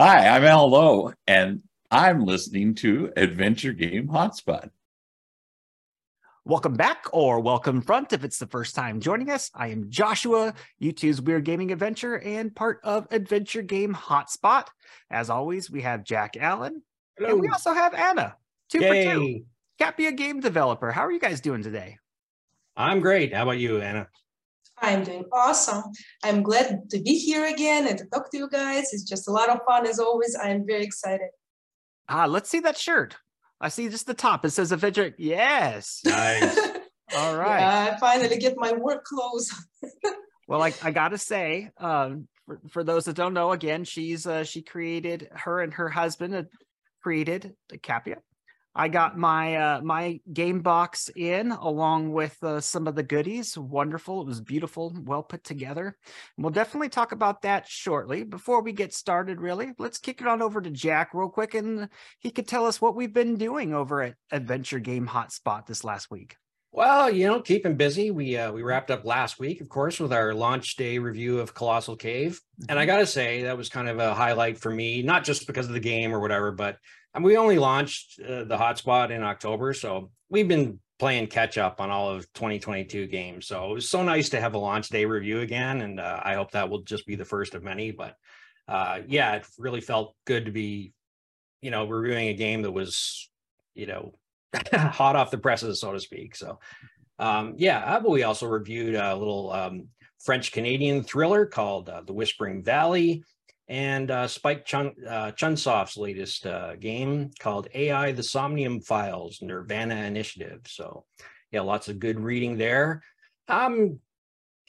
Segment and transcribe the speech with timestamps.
[0.00, 4.70] Hi, I'm Al Lowe, and I'm listening to Adventure Game Hotspot.
[6.46, 9.50] Welcome back or welcome front if it's the first time joining us.
[9.54, 14.68] I am Joshua, YouTube's Weird Gaming Adventure and part of Adventure Game Hotspot.
[15.10, 16.80] As always, we have Jack Allin
[17.18, 17.32] Hello.
[17.32, 18.36] and we also have Anna,
[18.70, 19.04] two Yay.
[19.04, 19.44] for two.
[19.78, 20.90] Kapia game developer.
[20.90, 21.98] How are you guys doing today?
[22.74, 23.34] I'm great.
[23.34, 24.08] How about you, Anna?
[24.82, 25.84] I'm doing awesome.
[26.22, 28.92] I'm glad to be here again and to talk to you guys.
[28.92, 30.36] It's just a lot of fun as always.
[30.40, 31.28] I'm very excited.
[32.08, 33.16] Ah, let's see that shirt.
[33.60, 34.44] I see just the top.
[34.44, 35.14] It says Adventure.
[35.18, 36.00] Yes.
[36.04, 36.58] Nice.
[37.16, 37.60] All right.
[37.60, 39.52] Yeah, I finally get my work clothes.
[40.50, 44.42] Well, I, I gotta say, um, for, for those that don't know, again, she's uh,
[44.42, 46.42] she created her and her husband uh,
[47.04, 48.16] created the Kapia.
[48.74, 53.58] I got my uh, my game box in along with uh, some of the goodies.
[53.58, 55.96] Wonderful, it was beautiful, well put together.
[56.36, 58.22] And we'll definitely talk about that shortly.
[58.22, 61.88] Before we get started, really, let's kick it on over to Jack real quick, and
[62.20, 66.10] he could tell us what we've been doing over at Adventure Game Hotspot this last
[66.10, 66.36] week.
[66.72, 68.12] well, you know, keeping busy.
[68.12, 71.54] We uh, we wrapped up last week, of course, with our launch day review of
[71.54, 75.24] Colossal Cave, and I gotta say that was kind of a highlight for me, not
[75.24, 76.76] just because of the game or whatever, but
[77.14, 81.80] and we only launched uh, the hotspot in October, so we've been playing catch up
[81.80, 83.46] on all of 2022 games.
[83.46, 86.34] So it was so nice to have a launch day review again, and uh, I
[86.34, 87.90] hope that will just be the first of many.
[87.90, 88.16] But
[88.68, 90.92] uh, yeah, it really felt good to be,
[91.62, 93.30] you know, reviewing a game that was,
[93.74, 94.14] you know,
[94.72, 96.36] hot off the presses, so to speak.
[96.36, 96.58] So
[97.20, 99.88] um, yeah, uh, but we also reviewed a little um,
[100.24, 103.24] French Canadian thriller called uh, The Whispering Valley
[103.70, 109.94] and uh, Spike Chun, uh, Chunsoft's latest uh, game called AI The Somnium Files Nirvana
[109.94, 110.62] Initiative.
[110.66, 111.04] So,
[111.52, 113.04] yeah, lots of good reading there.
[113.46, 114.00] Um,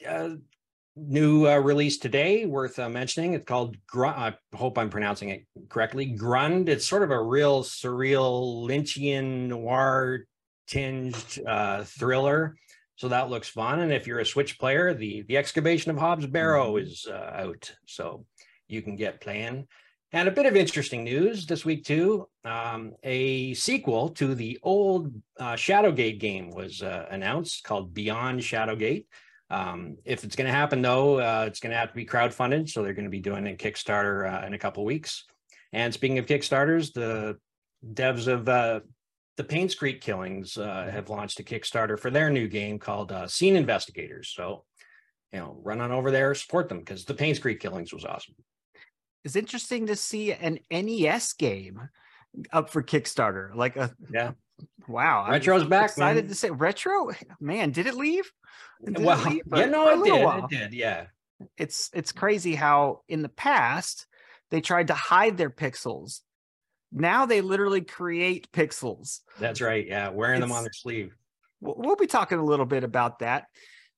[0.08, 0.30] uh,
[0.94, 3.34] new uh, release today, worth uh, mentioning.
[3.34, 4.16] It's called Grund.
[4.16, 6.06] I hope I'm pronouncing it correctly.
[6.06, 6.68] Grund.
[6.68, 10.26] It's sort of a real surreal Lynchian noir
[10.68, 12.56] tinged uh, thriller.
[12.94, 13.80] So that looks fun.
[13.80, 17.72] And if you're a Switch player, the the excavation of Hobbs Barrow is uh, out.
[17.84, 18.26] So
[18.72, 19.66] you can get playing.
[20.14, 22.28] And a bit of interesting news this week too.
[22.44, 25.10] Um, a sequel to the old
[25.40, 29.06] uh, Shadowgate game was uh, announced called Beyond Shadowgate.
[29.48, 32.68] Um, if it's going to happen though, uh, it's going to have to be crowdfunded.
[32.68, 35.24] So they're going to be doing a Kickstarter uh, in a couple weeks.
[35.72, 37.38] And speaking of Kickstarters, the
[37.94, 38.80] devs of uh,
[39.38, 43.56] the Paints Creek Killings uh, have launched a Kickstarter for their new game called Scene
[43.56, 44.30] Investigators.
[44.36, 44.64] So,
[45.32, 48.34] you know, run on over there, support them because the Paints Creek Killings was awesome.
[49.24, 51.88] It's interesting to see an NES game
[52.52, 53.54] up for Kickstarter.
[53.54, 54.32] Like a Yeah.
[54.88, 56.28] wow, I'm Retro's back, Excited man.
[56.28, 57.10] to say retro.
[57.40, 58.30] Man, did it leave?
[58.84, 59.42] Did it well, leave?
[59.54, 60.24] yeah, no, it did.
[60.24, 60.44] while.
[60.44, 60.74] It did.
[60.74, 61.06] Yeah.
[61.56, 64.06] It's it's crazy how in the past
[64.50, 66.20] they tried to hide their pixels.
[66.92, 69.20] Now they literally create pixels.
[69.38, 69.86] That's right.
[69.86, 70.10] Yeah.
[70.10, 71.14] Wearing them on their sleeve.
[71.60, 73.44] We'll be talking a little bit about that.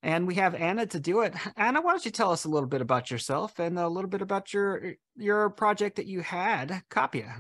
[0.05, 1.35] And we have Anna to do it.
[1.57, 4.23] Anna, why don't you tell us a little bit about yourself and a little bit
[4.23, 7.35] about your your project that you had, Kapia.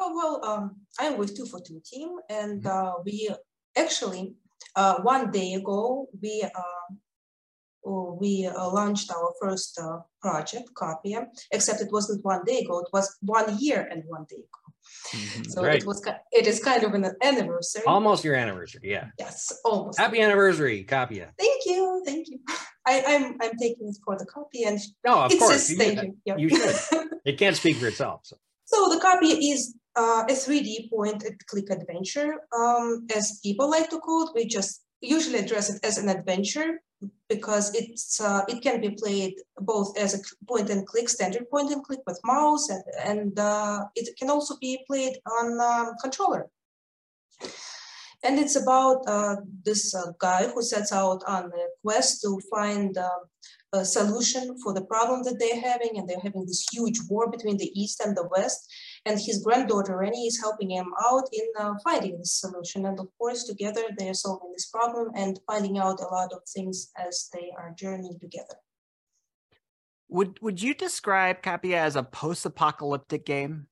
[0.00, 3.28] Oh, well, um, I'm with 2 for 2 team, and uh, we
[3.76, 4.34] actually,
[4.76, 6.94] uh, one day ago, we uh,
[7.84, 12.78] oh, we uh, launched our first uh, project, Kapia, except it wasn't one day ago,
[12.78, 14.67] it was one year and one day ago.
[15.48, 15.76] So Right.
[15.76, 17.82] it was, it is kind of an anniversary.
[17.86, 18.82] Almost your anniversary.
[18.84, 19.06] Yeah.
[19.18, 19.98] yes, almost.
[19.98, 21.28] Happy anniversary, Kapia.
[21.38, 22.38] Thank you, thank you.
[22.86, 25.70] I, I'm, I'm taking it for the copy and No, of course.
[25.70, 26.16] You, thank you.
[26.24, 26.36] Yeah.
[26.36, 26.76] you should.
[27.24, 28.20] it can't speak for itself.
[28.24, 28.36] So.
[28.64, 32.34] So the copy is uh, a 3D point and click adventure.
[32.56, 36.80] Um, as people like to call it, we just usually address it as an adventure
[37.28, 41.70] because it's uh, it can be played both as a point and click, standard point
[41.72, 46.48] and click with mouse, and, and uh, it can also be played on um, controller.
[48.24, 52.98] And it's about uh, this uh, guy who sets out on a quest to find
[52.98, 53.10] uh,
[53.72, 57.58] a solution for the problem that they're having, and they're having this huge war between
[57.58, 58.72] the East and the West.
[59.06, 62.86] And his granddaughter Rennie is helping him out in uh, finding this solution.
[62.86, 66.40] And of course, together they are solving this problem and finding out a lot of
[66.54, 68.56] things as they are journeying together.
[70.08, 73.66] Would would you describe Kapia as a post-apocalyptic game?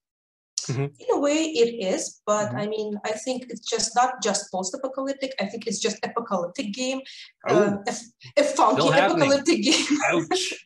[0.69, 2.59] In a way, it is, but Mhm.
[2.61, 5.33] I mean, I think it's just not just post-apocalyptic.
[5.41, 7.01] I think it's just apocalyptic game,
[7.49, 7.55] Oh.
[7.55, 9.99] uh, a, a funky apocalyptic game.
[10.11, 10.66] Ouch.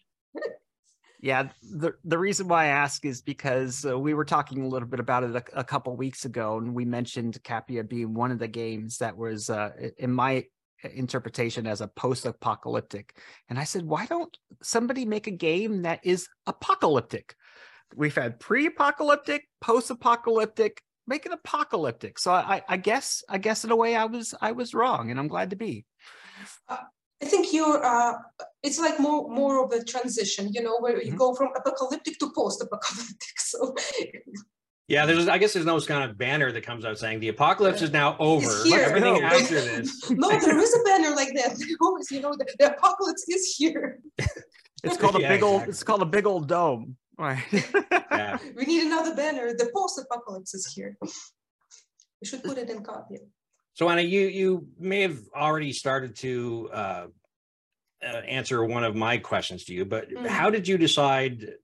[1.23, 4.89] Yeah, the the reason why I ask is because uh, we were talking a little
[4.89, 8.39] bit about it a, a couple weeks ago, and we mentioned Kapia being one of
[8.39, 10.45] the games that was, uh, in my
[10.83, 13.19] interpretation, as a post-apocalyptic.
[13.51, 17.35] And I said, why don't somebody make a game that is apocalyptic?
[17.97, 22.19] we've had pre-apocalyptic, post-apocalyptic, make it apocalyptic.
[22.19, 25.19] So I, I guess, I guess in a way, I was, I was wrong, and
[25.19, 25.85] I'm glad to be.
[27.23, 27.85] I think you're.
[27.85, 28.15] Uh,
[28.63, 31.19] it's like more more of a transition, you know, where you Mhm.
[31.19, 33.35] go from apocalyptic to post-apocalyptic.
[33.51, 33.75] So
[34.89, 37.83] Yeah, there's I guess there's no kind of banner that comes out saying the apocalypse
[37.83, 38.51] is now over.
[38.65, 38.81] here.
[38.81, 39.29] Everything No.
[39.37, 39.89] after this.
[40.25, 41.51] no, there is a banner like that.
[41.59, 44.01] They Always, you know, the, the apocalypse is here.
[44.85, 45.55] It's called a Yeah, big old.
[45.63, 45.71] exactly.
[45.73, 46.97] It's called a big old dome.
[47.19, 47.45] Right.
[48.21, 48.39] Yeah.
[48.57, 49.47] We need another banner.
[49.63, 50.97] The post-apocalypse is here.
[52.21, 53.19] We should put it in copy.
[53.75, 57.07] So Anna, you you may have already started to uh,
[58.03, 60.27] uh, answer one of my questions to you, but Mm.
[60.27, 61.55] how did you decide?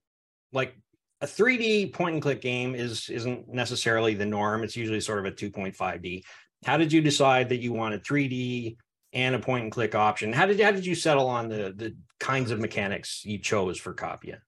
[0.53, 0.77] Like
[1.21, 4.63] a 3D point and click game is isn't necessarily the norm.
[4.63, 6.23] It's usually sort of a 2.5D.
[6.65, 8.77] How did you decide that you wanted 3D
[9.13, 10.33] and a point and click option?
[10.33, 13.93] How did how did you settle on the the kinds of mechanics you chose for
[13.93, 14.39] Kapia?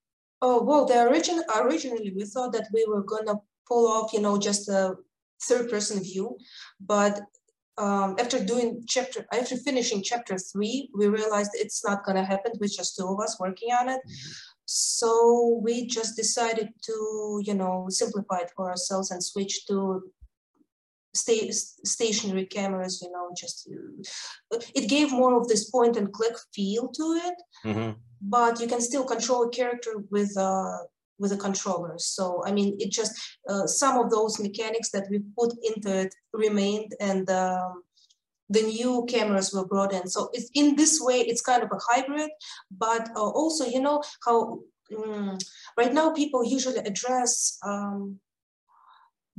[0.41, 3.35] Oh well, the origin originally we thought that we were gonna
[3.67, 4.95] pull off, you know, just a
[5.43, 6.39] third-person view,
[6.81, 7.21] but
[7.79, 12.77] um, after doing chapter, after finishing chapter three, we realized it's not gonna happen with
[12.77, 14.01] just two of us working on it.
[14.65, 16.97] So we just decided to,
[17.49, 20.03] you know, simplify it for ourselves and switch to
[21.15, 23.69] sta- stationary cameras, you know, just
[24.75, 27.35] it gave more of this point and click feel to it
[27.65, 27.97] Mhm.
[28.21, 30.79] but you can still control a character with uh
[31.19, 31.95] with a controller.
[31.99, 33.13] So i mean it just
[33.49, 37.83] uh, some of those mechanics that we put into it remained and um,
[38.51, 40.09] the new cameras were brought in.
[40.09, 42.31] So it's in this way it's kind of a hybrid
[42.71, 44.61] but uh, also you know how
[44.93, 45.39] mm,
[45.77, 48.21] right now people usually address um,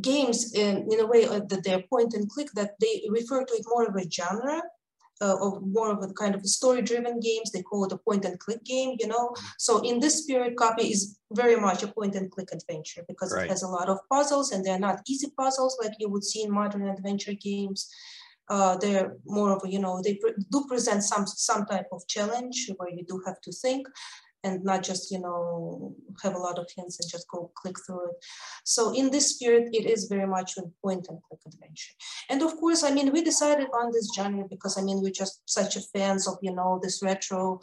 [0.01, 3.53] games in, in a way uh, that they're point and click that they refer to
[3.53, 4.61] it more of a genre
[5.21, 7.51] uh, of more of a kind of story driven games.
[7.51, 9.33] They call it a point and click game you know?
[9.57, 13.45] So in this spirit copy is very much a point and click adventure because Right.
[13.45, 16.43] it has a lot of puzzles and they're not easy puzzles like you would see
[16.43, 17.89] in modern adventure games.
[18.49, 22.01] Uh, they're more of a, you know they pre- do present some some type of
[22.07, 23.87] challenge where you do have to think
[24.43, 28.09] and not just you know have a lot of hints and just go click through
[28.09, 28.15] it.
[28.63, 31.93] So in this spirit it is very much a point and click adventure.
[32.29, 35.41] And of course i mean we decided on this genre because i mean we're just
[35.45, 37.59] such a fans of you know this retro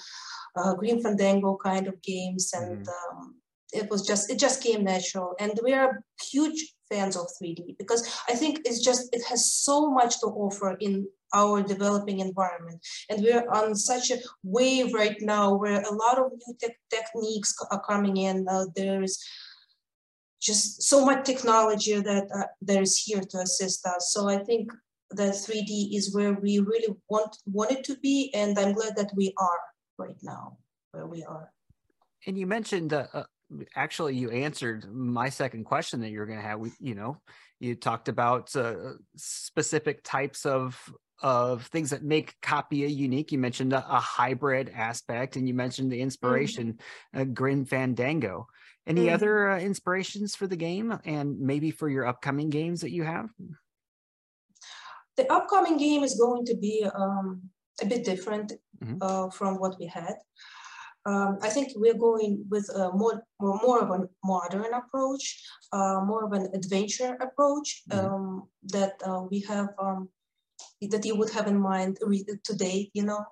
[0.56, 3.34] uh, Grim Fandango kind of games and um,
[3.72, 5.34] it was just it just came natural.
[5.38, 9.90] And we are huge fans of 3d because i think it's just it has so
[9.90, 11.04] much to offer in
[11.34, 12.80] our developing environment.
[13.10, 17.52] And we're on such a wave right now where a lot of new tech techniques
[17.72, 18.46] are coming in.
[18.48, 19.18] Uh, there's
[20.40, 24.12] just so much technology that uh, that is here to assist us.
[24.12, 24.70] So i think
[25.10, 29.12] that 3d is where we really want want it to be and i'm glad that
[29.14, 29.60] we are
[29.98, 30.58] right now
[30.90, 31.52] where we are.
[32.26, 33.06] And you mentioned uh,
[33.74, 37.16] actually you answered my second question that you were going to have we you know
[37.60, 40.78] you talked about uh, specific types of
[41.22, 45.90] of things that make Kapia unique you mentioned a, a hybrid aspect and you mentioned
[45.90, 46.78] the inspiration
[47.14, 48.46] uh, grim fandango
[48.86, 49.14] any Mhm.
[49.14, 53.30] other uh, inspirations for the game and maybe for your upcoming games that you have
[55.16, 57.40] the upcoming game is going to be um,
[57.80, 58.52] a bit different
[58.84, 58.98] Mhm.
[59.00, 60.14] uh, from what we had.
[61.06, 65.40] Um, I think we're going with a more, more, more of a modern approach,
[65.72, 67.98] uh, more of an adventure approach Mhm.
[67.98, 70.08] um, that uh, we have, um,
[70.90, 71.98] that you would have in mind
[72.42, 73.24] today, you know.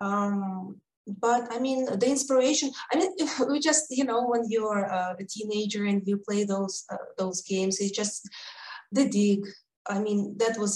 [0.00, 3.12] Um, but I mean, the inspiration, I mean,
[3.50, 7.42] we just, you know, when you're uh, a teenager and you play those, uh, those
[7.42, 8.28] games, it's just
[8.92, 9.46] the dig,
[9.88, 10.72] I mean, that was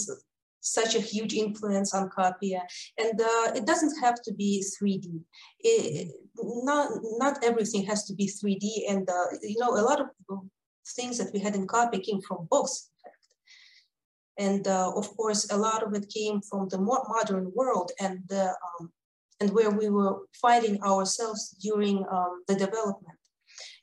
[0.64, 2.62] such a huge influence on Kapia.
[2.98, 5.20] And uh, it doesn't have to be 3D.
[5.60, 8.90] It, not, not everything has to be 3D.
[8.90, 10.08] And, uh, you know, a lot of
[10.96, 12.90] things that we had in Kapia came from books.
[14.38, 18.24] And uh, of course, a lot of it came from the more modern world and,
[18.32, 18.90] uh, um,
[19.40, 23.13] and where we were finding ourselves during um, the development.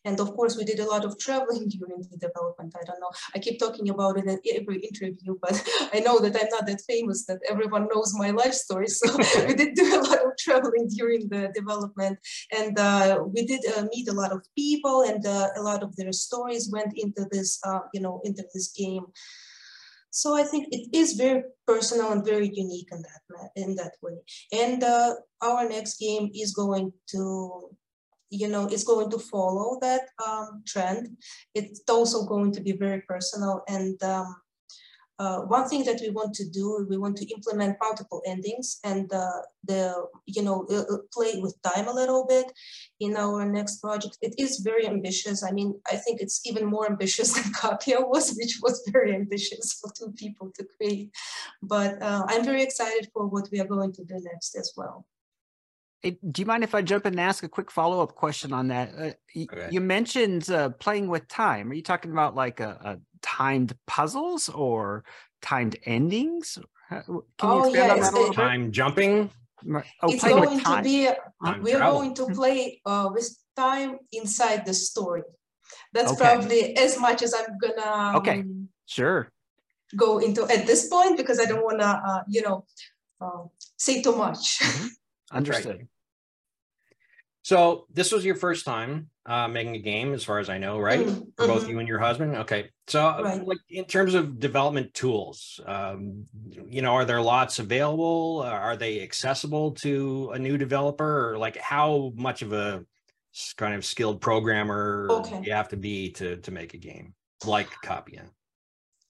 [0.04, 2.74] And of course, we did a lot of traveling during the development.
[2.80, 3.12] I don't know.
[3.36, 5.62] I keep talking about it in every interview, but
[5.94, 8.88] I know that I'm not that famous that everyone knows my life story.
[8.88, 9.16] So
[9.48, 12.20] we did do a lot of traveling during the development,
[12.52, 15.96] and uh, we did uh, meet a lot of people, and uh, a lot of
[15.96, 19.06] their stories went into this, uh, you know, into this game.
[20.12, 24.18] So I think it is very personal and very unique in that in that way.
[24.52, 27.70] And uh, our next game is going to
[28.32, 31.18] you know, it's going to follow that um, trend.
[31.54, 34.36] It's also going to be very personal and um,
[35.22, 39.14] uh, one thing that we want to do, we want to implement multiple endings and
[39.14, 39.94] uh, the,
[40.26, 42.52] you know, uh, uh, play with time a little bit
[43.00, 44.18] in our next project.
[44.24, 45.44] It is very ambitious.
[45.44, 49.80] I mean, I think it's even more ambitious than Kapia was, which was very ambitious
[49.80, 51.12] for two people to create.
[51.62, 55.06] But uh, I'm very excited for what we are going to do next as well.
[56.02, 58.54] Hey, do you mind if I jump in and ask a quick follow up question
[58.54, 58.90] on that?
[58.98, 59.68] Uh, y- Okay.
[59.72, 61.70] You mentioned uh, playing with time.
[61.70, 65.04] Are you talking about like a, a timed puzzles or
[65.42, 66.58] timed endings?
[66.90, 68.36] Uh, w- Can you Oh, expand yeah, on that a little a- bit?
[68.36, 69.30] Time jumping.
[70.02, 71.06] Oh, it's going with to be,
[71.46, 72.00] Time we are travel.
[72.00, 75.22] going to play uh, with time inside the story.
[75.94, 76.18] That's Okay.
[76.26, 78.40] probably as much as I'm gonna Okay.
[78.40, 79.30] um, Sure.
[79.96, 82.66] go into at this point because I don't wanna, uh, you know,
[83.22, 83.44] uh,
[83.78, 84.58] say too much.
[84.60, 84.88] Mm-hmm.
[85.32, 85.38] Right.
[85.38, 85.88] Understood.
[87.44, 90.80] So this was your first time uh, making a game, as far as I know,
[90.80, 91.00] right?
[91.08, 91.70] Mm, For both mhm.
[91.70, 92.36] you and your husband.
[92.36, 92.70] Okay.
[92.88, 93.46] So, uh, Right.
[93.46, 96.26] like in terms of development tools, um,
[96.68, 98.44] you know, are there lots available?
[98.46, 102.86] Are they accessible to a new developer, or like how much of a
[103.58, 105.42] kind of skilled programmer Okay.
[105.44, 108.30] you have to be to to make a game like Kapia?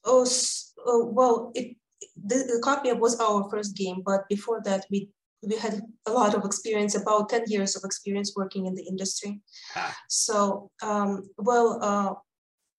[0.06, 1.76] Oh, s- oh, well, it,
[2.16, 5.10] the, the Kapia was our first game, but before that, we
[5.42, 9.42] we had a lot of experience, about 10 years of experience working in the industry.
[9.76, 9.96] Ah.
[10.08, 12.14] So, um, well, uh,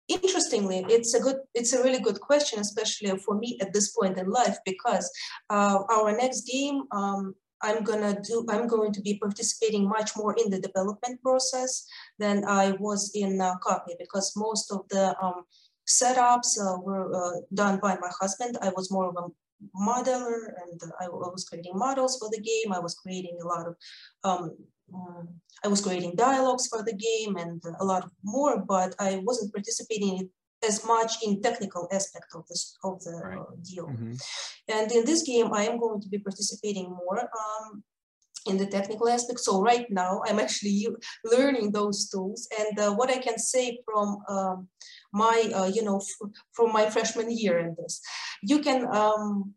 [0.08, 4.18] interestingly, it's a good, it's a really good question, especially for me at this point
[4.18, 5.10] in life, because
[5.50, 10.34] uh, our next game, um, I'm gonna do, I'm going to be participating much more
[10.36, 11.86] in the development process
[12.18, 15.44] than I was in uh, Kapia, because most of the um,
[15.88, 18.58] setups uh, were uh, done by my husband.
[18.60, 19.28] I was more of a
[19.74, 22.72] modeler and I wa- was creating models for the game.
[22.72, 23.74] I was creating a lot of,
[24.24, 24.56] um,
[24.94, 25.28] um,
[25.64, 30.18] I was creating dialogues for the game and a lot more, but I wasn't participating
[30.18, 30.30] in
[30.64, 33.62] as much in technical aspect of this of the Right.
[33.70, 33.86] deal.
[33.88, 34.14] Mhm.
[34.68, 37.82] And in this game, I am going to be participating more um,
[38.46, 39.40] in the technical aspect.
[39.40, 40.86] So right now, I'm actually
[41.34, 42.40] learning those tools.
[42.60, 44.68] And uh, what I can say from um,
[45.12, 46.00] my, uh, you know,
[46.52, 48.00] from my freshman year in this,
[48.42, 49.54] you can um,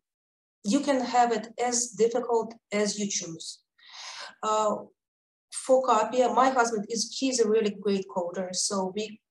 [0.63, 3.59] you can have it as difficult as you choose.
[4.43, 4.75] Uh,
[5.53, 9.21] for Kapia, my husband is he's a really great coder, so we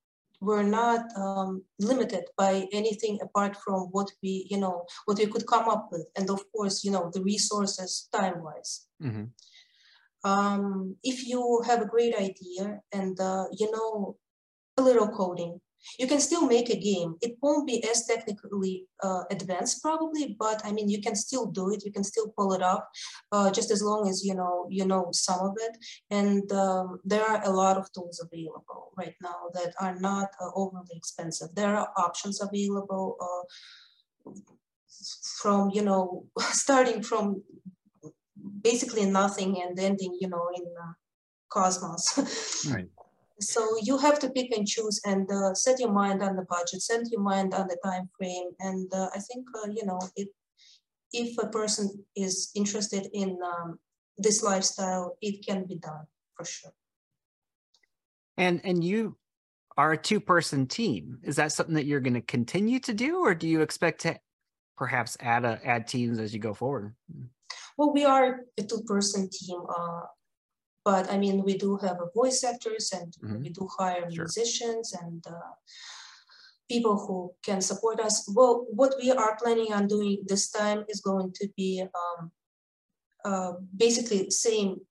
[0.40, 5.46] were not um, limited by anything apart from what we, you know, what we could
[5.46, 8.86] come up with, and of course, you know, the resources time-wise.
[9.02, 9.30] Mhm.
[10.24, 14.16] Um, if you have a great idea and uh, you know
[14.78, 15.60] a little coding,
[15.98, 17.16] you can still make a game.
[17.20, 21.72] It won't be as technically uh, advanced probably, but I mean, you can still do
[21.72, 21.84] it.
[21.84, 22.84] You can still pull it off,
[23.32, 25.76] uh, just as long as you know you know some of it.
[26.10, 30.50] And um, there are a lot of tools available right now that are not uh,
[30.54, 31.54] overly expensive.
[31.54, 34.32] There are options available uh,
[35.40, 37.42] from you know starting from
[38.62, 40.92] basically nothing and ending you know in uh,
[41.48, 42.64] cosmos.
[42.72, 42.88] Right.
[43.40, 46.82] So you have to pick and choose and uh, set your mind on the budget,
[46.82, 50.28] set your mind on the time frame, and uh, I think uh, you know it.
[51.12, 53.78] If a person is interested in um,
[54.18, 56.72] this lifestyle, it can be done for sure.
[58.36, 59.16] And and you
[59.76, 61.18] are a two person team.
[61.22, 64.18] Is that something that you're going to continue to do, or do you expect to
[64.76, 66.94] perhaps add a, add teams as you go forward?
[67.76, 70.00] Well, we are a two-person team, uh,
[70.84, 73.40] but I mean, we do have a voice actors and Mhm.
[73.42, 74.24] we do hire Sure.
[74.24, 75.52] musicians and uh,
[76.68, 78.28] people who can support us.
[78.36, 82.32] Well, what we are planning on doing this time is going to be um,
[83.24, 84.86] uh, basically same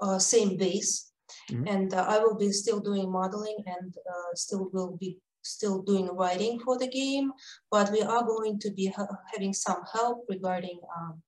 [0.00, 1.12] uh, same base,
[1.50, 1.66] Mhm.
[1.72, 6.06] and uh, I will be still doing modeling and uh, still will be still doing
[6.18, 7.32] writing for the game,
[7.70, 11.22] but we are going to be ha- having some help regarding um,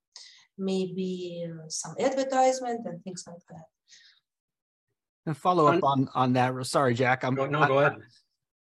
[0.59, 3.65] maybe uh, some advertisement and things like that.
[5.27, 6.53] And follow up on on that.
[6.67, 7.25] Sorry, Jack.
[7.25, 7.97] I'm Go, no, I- go ahead.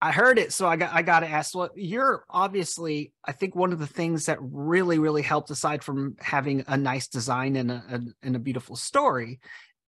[0.02, 1.56] I heard it, so I got I got to ask.
[1.56, 6.18] Well, you're obviously, I think one of the things that really, really helped, aside from
[6.20, 9.40] having a nice design and a, a and a beautiful story,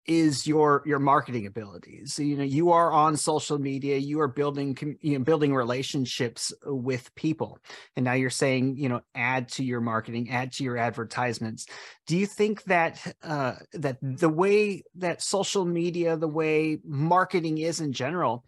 [0.07, 2.15] is your your marketing abilities.
[2.15, 6.53] So, you know, you are on social media, you are building you know building relationships
[6.65, 7.59] with people,
[7.97, 11.67] and now you're saying you know add to your marketing, add to your advertisements.
[12.07, 17.81] Do you think that uh, that the way that social media, the way marketing is
[17.81, 18.45] in general?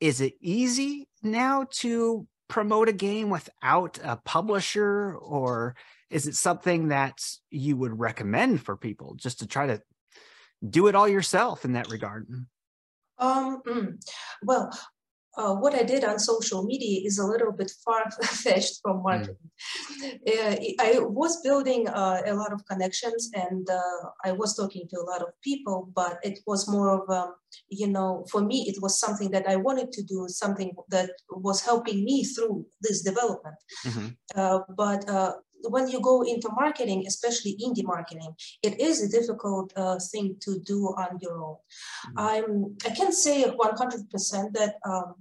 [0.00, 5.74] is it easy now to promote a game without a publisher or
[6.10, 7.18] is it something that
[7.50, 9.80] you would recommend for people just to try to
[10.70, 12.26] do it all yourself in that regard
[13.18, 14.02] Um, mm,
[14.42, 14.70] well,
[15.36, 19.50] uh, what I did on social media is a little bit far fetched from marketing.
[20.02, 20.20] Mm.
[20.28, 25.00] Uh, I was building uh, a lot of connections and uh, I was talking to
[25.00, 27.34] a lot of people, but it was more of, um,
[27.68, 31.64] you know, for me, it was something that I wanted to do, something that was
[31.64, 33.56] helping me through this development.
[33.86, 34.08] Mm-hmm.
[34.36, 35.32] Uh, but uh,
[35.62, 40.58] when you go into marketing, especially indie marketing, it is a difficult uh, thing to
[40.60, 41.56] do on your own.
[41.56, 42.18] Mm-hmm.
[42.18, 45.14] I'm, I can't say 100% that um,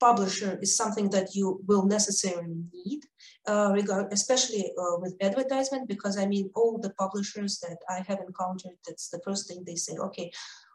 [0.00, 3.00] publisher is something that you will necessarily need,
[3.46, 8.20] uh, regard, especially uh, with advertisement, because I mean, all the publishers that I have
[8.26, 10.30] encountered, that's the first thing they say, okay,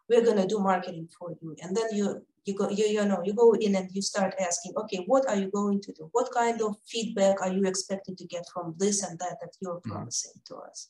[0.10, 1.55] we're going to do marketing for you.
[1.62, 4.74] And then you you go, you, you know, you go in and you start asking,
[4.77, 6.10] okay, what are you going to do?
[6.12, 9.75] What kind of feedback are you expecting to get from this and that that you're
[9.75, 9.91] mm-hmm.
[9.91, 10.55] promising mm-hmm.
[10.55, 10.88] to us?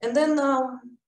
[0.00, 0.98] And then um,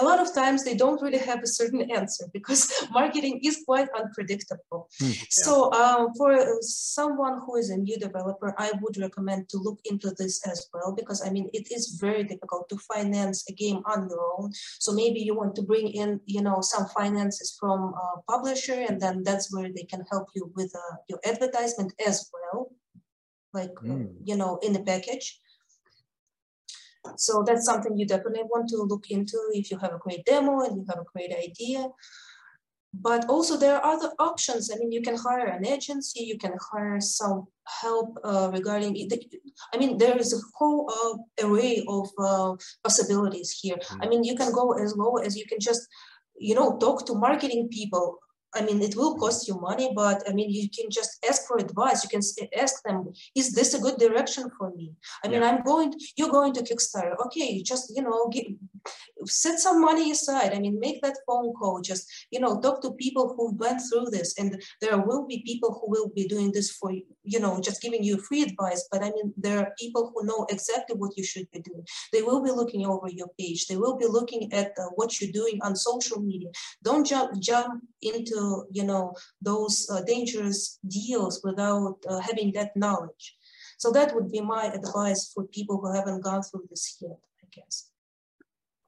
[0.00, 3.88] a lot of times they don't really have a certain answer because marketing is quite
[3.96, 4.88] unpredictable.
[5.00, 5.24] Mm, yeah.
[5.30, 10.10] So um, for someone who is a new developer, I would recommend to look into
[10.18, 14.08] this as well because I mean it is very difficult to finance a game on
[14.08, 14.52] your own.
[14.78, 19.00] So maybe you want to bring in you know some finances from a publisher, and
[19.00, 22.72] then that's where they can help you with uh, your advertisement as well,
[23.52, 24.12] like mm.
[24.24, 25.38] you know in the package.
[27.16, 30.60] So that's something you definitely want to look into if you have a great demo
[30.60, 31.88] and you have a great idea.
[32.94, 34.70] But also there are other options.
[34.70, 38.96] I mean, you can hire an agency, you can hire some help uh, regarding,
[39.72, 42.54] I mean, there is a whole uh, array of uh,
[42.84, 43.76] possibilities here.
[43.76, 44.02] Mm-hmm.
[44.02, 45.88] I mean, you can go as low as you can just,
[46.36, 48.18] you know, talk to marketing people
[48.54, 51.56] I mean, it will cost you money, but I mean, you can just ask for
[51.58, 52.04] advice.
[52.04, 52.22] You can
[52.58, 54.92] ask them, is this a good direction for me?
[55.24, 55.50] I mean, yeah.
[55.50, 57.14] I'm going, you're going to Kickstarter.
[57.26, 58.44] Okay, just, you know, give,
[59.24, 60.52] set some money aside.
[60.52, 64.08] I mean, make that phone call, just, you know, talk to people who went through
[64.10, 64.38] this.
[64.38, 67.80] And there will be people who will be doing this for you, you know, just
[67.80, 68.86] giving you free advice.
[68.90, 71.86] But I mean, there are people who know exactly what you should be doing.
[72.12, 73.66] They will be looking over your page.
[73.66, 76.50] They will be looking at uh, what you're doing on social media.
[76.82, 83.24] Don't jump, jump into you know those uh, dangerous deals without uh, having that knowledge.
[83.82, 87.46] So that would be my advice for people who haven't gone through this yet i
[87.54, 87.90] guess.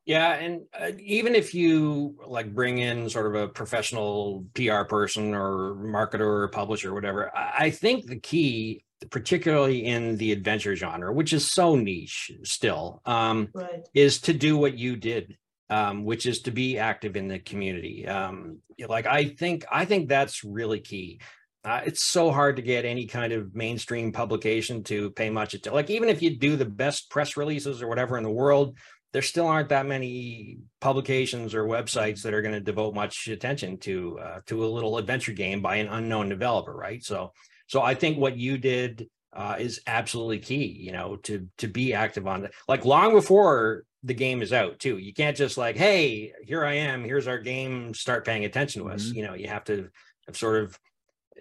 [0.05, 5.35] Yeah and uh, even if you like bring in sort of a professional pr person
[5.35, 11.13] or marketer or publisher or whatever i think the key particularly in the adventure genre
[11.13, 13.83] which is so niche still um, right.
[13.95, 15.37] is to do what you did
[15.75, 18.07] um, which is to be active in the community.
[18.07, 21.21] Um, like I think I think that's really key.
[21.65, 25.75] Uh, it's so hard to get any kind of mainstream publication to pay much attention.
[25.75, 28.79] Like even if you do the best press releases or whatever in the world,
[29.13, 33.79] there still aren't that many publications or websites that are going to devote much attention
[33.79, 37.03] to uh, to a little adventure game by an unknown developer, right?
[37.03, 37.33] So,
[37.67, 40.67] so I think what you did uh, is absolutely key.
[40.67, 42.53] You know, to to be active on it.
[42.69, 44.99] Like long before the game is out too.
[44.99, 48.91] You can't just like, hey, here I am, here's our game, start paying attention to
[48.91, 49.07] us.
[49.07, 49.17] Mm-hmm.
[49.17, 49.89] You know, you have to
[50.27, 50.79] have sort of,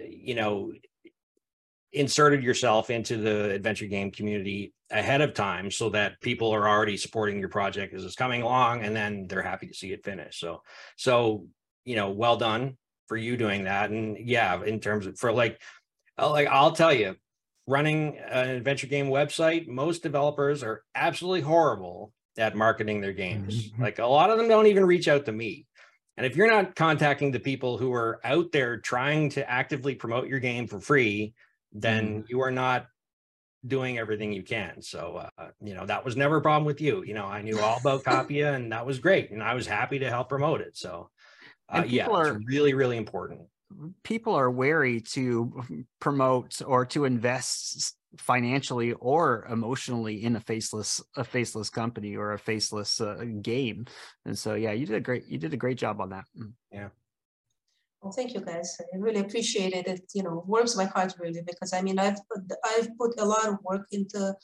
[0.01, 0.71] you know,
[1.91, 6.95] inserted yourself into the adventure game community ahead of time so that people are already
[6.95, 10.39] supporting your project as it's coming along and then they're happy to see it finish.
[10.39, 10.61] So,
[10.95, 11.45] so,
[11.83, 13.89] you know, well done for you doing that.
[13.89, 15.61] And yeah, in terms of for like,
[16.17, 17.15] uh, like I'll tell you,
[17.67, 23.67] running an adventure game website, most developers are absolutely horrible at marketing their games.
[23.67, 23.81] Mm-hmm.
[23.81, 25.67] Like a lot of them don't even reach out to me.
[26.17, 30.27] And if you're not contacting the people who are out there trying to actively promote
[30.27, 31.33] your game for free,
[31.71, 32.25] then mm-hmm.
[32.29, 32.87] you are not
[33.65, 34.81] doing everything you can.
[34.81, 37.03] So, uh, you know, that was never a problem with you.
[37.03, 39.31] You know, I knew all about Kapia and that was great.
[39.31, 40.77] And I was happy to help promote it.
[40.77, 41.09] So,
[41.69, 43.41] uh, yeah, are, it's really, really important.
[44.03, 45.63] People are wary to
[45.99, 52.39] promote or to invest financially or emotionally in a faceless a faceless company or a
[52.39, 53.85] faceless uh, game.
[54.25, 56.25] And so yeah you did a great you did a great job on that.
[56.37, 56.53] Mm.
[56.71, 56.89] yeah.
[58.01, 58.77] Well thank you guys.
[58.93, 59.87] I really appreciate it.
[59.87, 63.25] It you know warms my heart really because i mean i've put, i've put a
[63.25, 64.35] lot of work into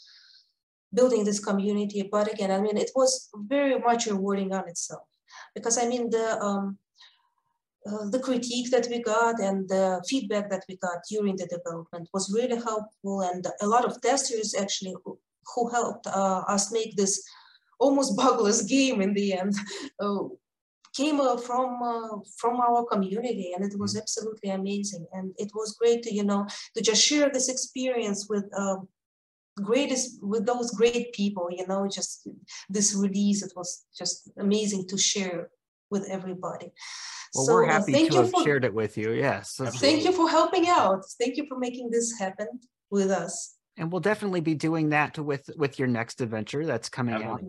[0.93, 2.07] building this community.
[2.11, 5.07] But again i mean it was very much rewarding on itself.
[5.53, 6.77] Because i mean the um
[8.11, 12.33] the critique that we got and the feedback that we got during the development was
[12.33, 13.21] really helpful.
[13.21, 15.17] And a lot of testers actually who,
[15.55, 17.23] who helped uh, us make this
[17.79, 19.55] almost bugless game in the end
[19.99, 20.23] uh,
[20.95, 23.53] came uh, from uh, from our community.
[23.55, 24.01] And it was mm.
[24.01, 25.05] absolutely amazing.
[25.13, 28.87] And it was great to you know to just share this experience with um,
[29.61, 32.27] greatest with those great people you know just
[32.69, 33.43] this release.
[33.43, 35.49] It was just amazing to share
[35.91, 36.71] with everybody.
[37.35, 39.11] Well, So, we're uh, happy thank to you have for- shared it with you.
[39.11, 39.53] Yes.
[39.55, 41.03] So- Thank you for helping out.
[41.19, 42.47] Thank you for making this happen
[42.89, 43.55] with us.
[43.77, 47.41] and we'll definitely be doing that with with your next adventure that's coming out.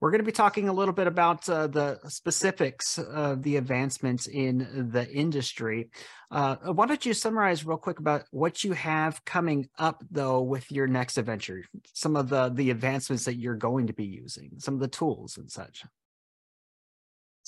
[0.00, 4.26] We're going to be talking a little bit about uh, the specifics of the advancements
[4.26, 5.90] in the industry.
[6.32, 10.70] Uh, why don't you summarize real quick about what you have coming up, though, with
[10.72, 11.62] your next adventure?
[11.94, 15.36] Some of the the advancements that you're going to be using, some of the tools
[15.38, 15.84] and such.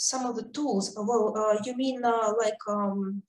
[0.01, 3.23] Some of the tools, uh, well, uh, you mean uh, like um,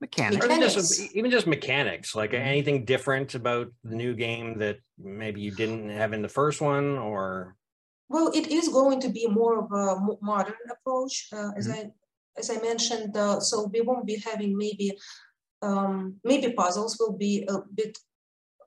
[0.00, 0.46] Mechanics.
[0.46, 1.16] Or even just Mechanics.
[1.16, 2.46] even just mechanics, like Mhm.
[2.52, 6.96] anything different about the new game that maybe you didn't have in the first one,
[6.98, 7.56] or
[8.08, 9.86] Well, it is going to be more of a
[10.22, 11.88] modern approach, uh, as Mm-hmm.
[11.88, 11.90] I
[12.40, 13.16] as I mentioned.
[13.16, 14.88] Uh, so we won't be having maybe
[15.62, 17.98] um, maybe puzzles will be a bit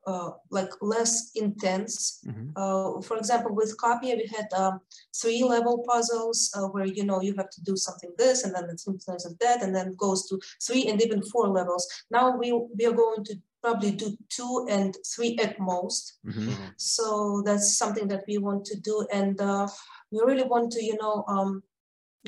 [0.08, 2.20] uh, like less intense.
[2.26, 2.52] Mhm.
[2.56, 4.80] Uh, for example, with Kapia, we had um,
[5.22, 8.66] three level puzzles uh, where you know you have to do something this and then
[8.70, 11.88] it's sometimes of that, and then goes to three and even four levels.
[12.12, 16.20] Now we we are going to probably do two and three at most.
[16.26, 16.56] Mhm.
[16.78, 19.68] So that's something that we want to do, and uh,
[20.12, 21.62] we really want to, you know, um,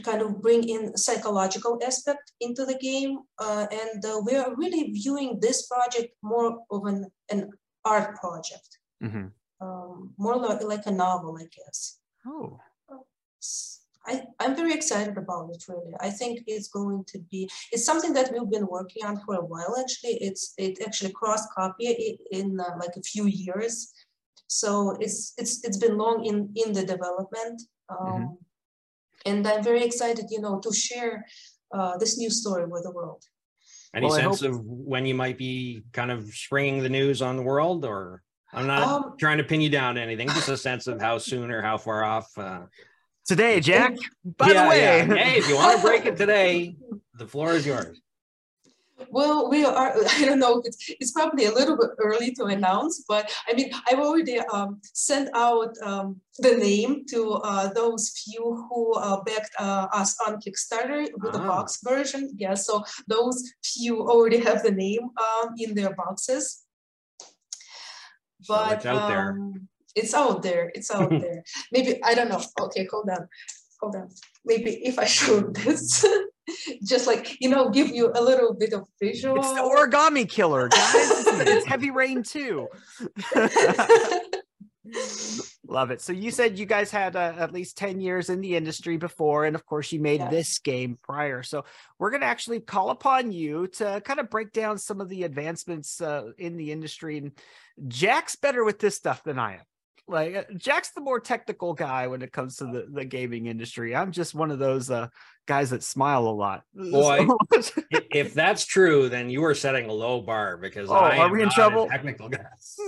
[0.03, 4.91] kind of bring in psychological aspect into the game, uh, and uh, we are really
[4.91, 7.49] viewing this project more of an an
[7.85, 9.31] art project, Mhm.
[9.59, 11.99] um, more like, like a novel, I guess.
[12.25, 12.59] Oh,
[14.05, 15.93] I, I'm very excited about it, really.
[15.99, 19.45] I think it's going to be, it's something that we've been working on for a
[19.45, 20.15] while, actually.
[20.27, 23.93] It's, it actually crossed copy i- in uh, like a few years.
[24.47, 27.61] So it's, it's, it's been long in, in the development.
[27.89, 28.37] Um,
[29.25, 31.13] And I'm very excited, you know, to share
[31.77, 33.23] uh, this new story with the world.
[33.95, 37.35] Any Well, I sense of when you might be kind of springing the news on
[37.35, 38.21] the world, or
[38.53, 41.17] I'm not Um, trying to pin you down to anything, just a sense of how
[41.17, 42.37] soon or how far off.
[42.37, 42.61] Uh,
[43.25, 43.95] today, Jack.
[44.23, 45.05] By yeah, the way, yeah.
[45.05, 46.75] hey, if you want to break it today,
[47.17, 48.01] the floor is yours.
[49.11, 53.03] Well, we are, I don't know, it's, it's probably a little bit early to announce,
[53.07, 58.43] but I mean, I've already um, sent out um, the name to uh, those few
[58.69, 61.47] who uh, backed uh, us on Kickstarter with the Ah.
[61.51, 62.21] box version.
[62.43, 66.63] Yeah, so those few already have the name um, in their boxes.
[68.43, 69.29] So But it's out there.
[69.31, 71.43] um, It's out there, it's out there.
[71.73, 73.27] Maybe, I don't know, okay, hold on,
[73.81, 74.07] hold on.
[74.45, 76.05] Maybe if I show this,
[76.83, 79.37] just like, you know, give you a little bit of visual.
[79.37, 80.93] it's the origami killer, guys.
[80.95, 82.67] It's, Heavy Rain too.
[85.67, 86.01] Love it.
[86.01, 89.45] So you said you guys had uh, at least 10 years in the industry before,
[89.45, 91.43] and of course you made this game prior.
[91.43, 91.63] So
[91.97, 95.23] we're going to actually call upon you to kind of break down some of the
[95.23, 97.19] advancements uh, in the industry.
[97.19, 97.31] And
[97.87, 99.61] Jack's better with this stuff than I am.
[100.07, 103.95] Like uh, Jack's the more technical guy when it comes to the, the gaming industry.
[103.95, 105.07] I'm just one of those uh,
[105.47, 106.63] guys that smile a lot.
[106.73, 107.27] Boy.
[107.91, 111.31] If that's true, then you are setting a low bar because Oh, I are am
[111.31, 111.87] we in trouble?
[111.87, 112.45] technical guy.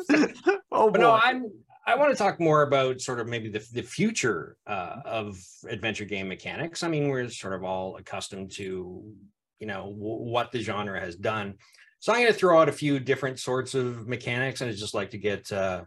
[0.71, 1.11] oh But no.
[1.13, 1.45] I'm.
[1.85, 6.05] I want to talk more about sort of maybe the, the future uh, of adventure
[6.05, 6.81] game mechanics.
[6.81, 9.03] I mean, we're sort of all accustomed to,
[9.59, 9.97] you know, w-
[10.31, 11.55] what the genre has done.
[11.99, 14.93] So I'm going to throw out a few different sorts of mechanics, and I'd just
[14.93, 15.83] like to get uh,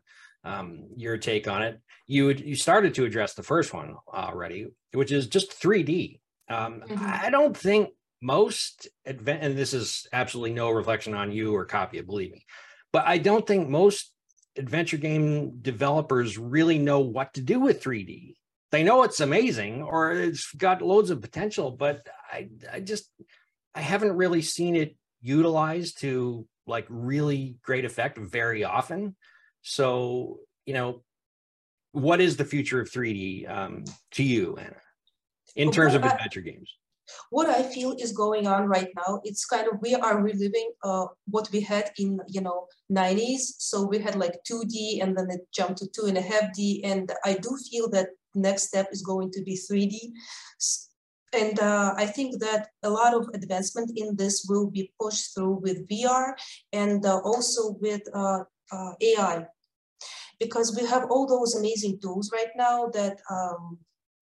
[0.46, 1.80] um, your take on it.
[2.06, 6.20] You would, you started to address the first one already, which is just 3D.
[6.48, 7.24] Um, Mhm.
[7.24, 7.90] I don't think
[8.22, 12.46] most advent, and this is absolutely no reflection on you or copy it, believe me,
[12.92, 14.12] but I don't think most
[14.56, 18.36] adventure game developers really know what to do with 3D.
[18.70, 23.10] They know it's amazing or it's got loads of potential, but I, I just
[23.74, 29.16] I haven't really seen it utilized to like really great effect very often.
[29.68, 31.02] So, you know,
[31.90, 34.76] what is the future of 3D um, to you, Anna,
[35.56, 36.72] in terms of adventure games?
[37.30, 41.06] what I feel is going on right now, it's kind of we are reliving uh,
[41.26, 43.42] what we had in you know 90s.
[43.58, 46.82] So we had like 2D and then it jumped to two and a half D.
[46.84, 49.94] And I do feel that next step is going to be 3d
[51.32, 55.60] And uh, I think that a lot of advancement in this will be pushed through
[55.62, 56.34] with VR
[56.72, 59.46] and uh, also with uh, uh, AI.
[60.38, 63.78] Because we have all those amazing tools right now that um,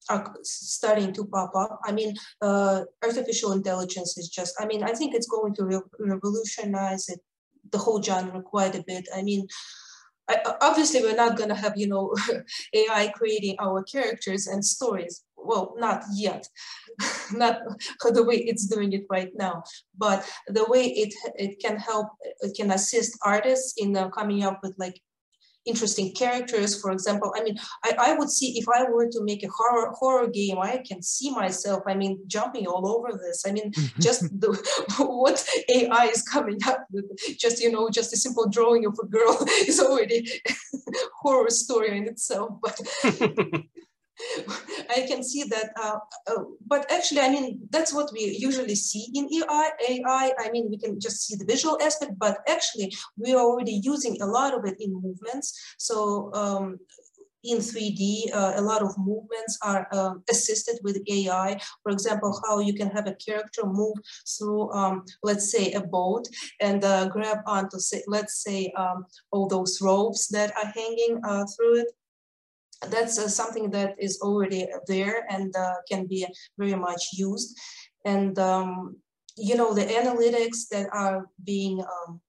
[0.09, 1.81] are starting to pop up.
[1.85, 5.81] I mean, uh, artificial intelligence is just, I mean, I think it's going to re-
[5.99, 7.21] revolutionize it,
[7.73, 9.09] the whole genre quite a bit.
[9.15, 9.47] I mean,
[10.29, 12.15] I, obviously we're not gonna have, you know,
[12.75, 15.23] AI creating our characters and stories.
[15.37, 16.49] Well, not yet,
[17.33, 17.61] not
[18.03, 19.63] the way it's doing it right now,
[19.97, 22.09] but the way it, it can help,
[22.41, 24.99] it can assist artists in uh, coming up with like
[25.65, 26.81] interesting characters.
[26.81, 29.93] For example, I mean, I, I would see if I were to make a horror
[29.93, 31.83] horror game, I can see myself.
[31.87, 33.45] I mean, jumping all over this.
[33.47, 34.01] I mean, mm-hmm.
[34.01, 34.53] just the,
[34.99, 37.05] what AI is coming up with.
[37.39, 40.29] Just you know, just a simple drawing of a girl is already
[41.23, 42.59] horror story in itself.
[42.63, 42.81] But
[44.91, 49.11] I can see that, uh, uh, but actually, I mean, that's what we usually see
[49.15, 50.33] in AI, AI.
[50.39, 54.21] I mean, we can just see the visual aspect, but actually, we are already using
[54.23, 55.59] a lot of it in movements.
[55.79, 56.79] So um,
[57.45, 61.59] in 3D, uh, a lot of movements are uh, assisted with AI.
[61.83, 66.27] For example, how you can have a character move through, um, let's say, a boat
[66.61, 71.45] and uh, grab onto, say, let's say, um, all those ropes that are hanging uh,
[71.57, 71.89] through it
[72.91, 76.27] that's uh, something that is already there and uh, can be
[76.59, 77.59] very much used.
[78.05, 78.97] And um,
[79.37, 82.21] you know the analytics that are being um,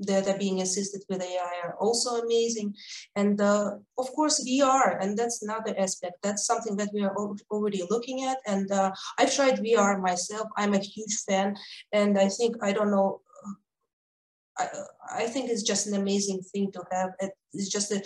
[0.00, 2.74] that are being assisted with AI are also amazing.
[3.16, 6.14] And uh, of course, VR, and that's another aspect.
[6.22, 7.14] That's something that we are
[7.50, 8.38] already looking at.
[8.46, 10.48] And uh, I've tried VR myself.
[10.56, 11.54] I'm a huge fan.
[11.92, 13.20] And I think, I don't know,
[14.58, 14.68] I,
[15.16, 17.10] I think it's just an amazing thing to have.
[17.52, 18.00] It's just a, uh,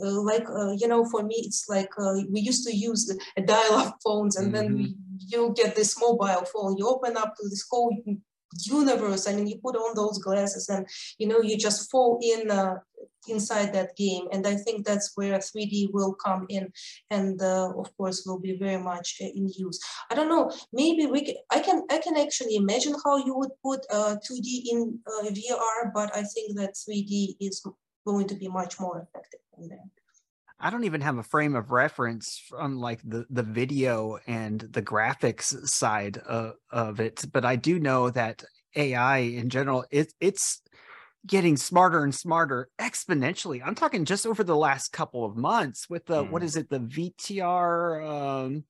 [0.00, 3.96] like uh, you know for me it's like uh, we used to use a dial-up
[4.04, 4.66] phones and mm-hmm.
[4.66, 6.76] then we, you get this mobile phone.
[6.76, 7.96] You open up to this whole
[8.66, 10.86] universe I mean you put on those glasses and
[11.18, 12.76] you know you just fall in uh,
[13.28, 14.26] inside that game.
[14.32, 16.72] And I think that's where 3D will come in
[17.10, 19.80] and uh, of course will be very much uh, in use.
[20.10, 23.50] I don't know maybe we can, I can I can actually imagine how you would
[23.62, 24.98] put 2D in
[25.30, 27.64] VR but I think that 3D is
[28.04, 29.78] going to be much more effective in there.
[30.60, 34.82] I don't even have a frame of reference on like the the video and the
[34.82, 38.44] graphics side of, of it, but I do know that
[38.76, 40.62] AI in general it, it's
[41.26, 43.62] getting smarter and smarter exponentially.
[43.64, 46.30] I'm talking just over the last couple of months with the mm.
[46.30, 48.64] what is it the VTR um,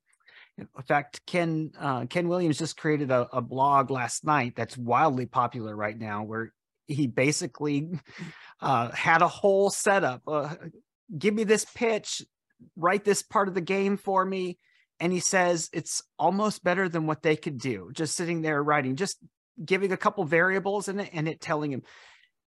[0.57, 5.27] in fact, Ken uh, Ken Williams just created a, a blog last night that's wildly
[5.27, 6.53] popular right now, where
[6.87, 7.91] he basically
[8.61, 10.23] uh, had a whole setup.
[10.27, 10.55] Uh,
[11.17, 12.23] give me this pitch,
[12.77, 14.59] write this part of the game for me.
[15.01, 18.97] And he says it's almost better than what they could do, just sitting there writing,
[18.97, 19.19] just
[19.63, 21.83] giving a couple variables in it and it telling him.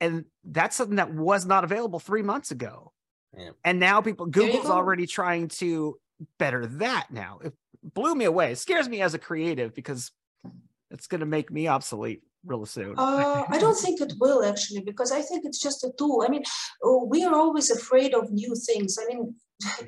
[0.00, 2.92] And that's something that was not available three months ago.
[3.36, 3.50] Yeah.
[3.64, 5.96] And now people, Google's already trying to
[6.38, 7.38] better that now.
[7.42, 8.52] It blew me away.
[8.52, 10.12] It scares me as a creative because
[10.90, 12.94] it's going to make me obsolete real soon?
[12.96, 16.24] Uh, I don't think it will actually, because I think it's just a tool.
[16.26, 16.42] I mean,
[16.82, 18.98] oh, we are always afraid of new things.
[19.00, 19.34] I mean,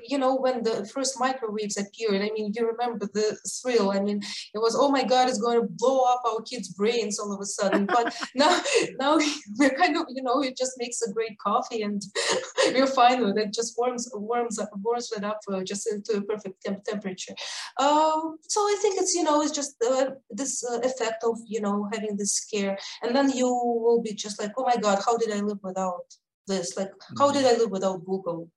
[0.08, 3.90] you know, when the first microwaves appeared, I mean, you remember the thrill.
[3.90, 4.20] I mean,
[4.54, 7.40] it was, oh my God, it's going to blow up our kids' brains all of
[7.40, 7.86] a sudden.
[7.96, 8.60] But now,
[8.98, 9.18] now
[9.58, 12.02] we're kind of, you know, it just makes a great coffee and
[12.66, 13.52] we're fine with it.
[13.52, 17.34] Just warms, warms up, warms it up uh, just into a perfect temp temperature.
[17.78, 21.60] Um, so I think it's, you know, it's just uh, this uh, effect of, you
[21.60, 22.78] know, having this scare.
[23.02, 26.04] And then you will be just like, oh my God, how did I live without
[26.46, 26.76] this?
[26.76, 28.50] Like, how did I live without Google?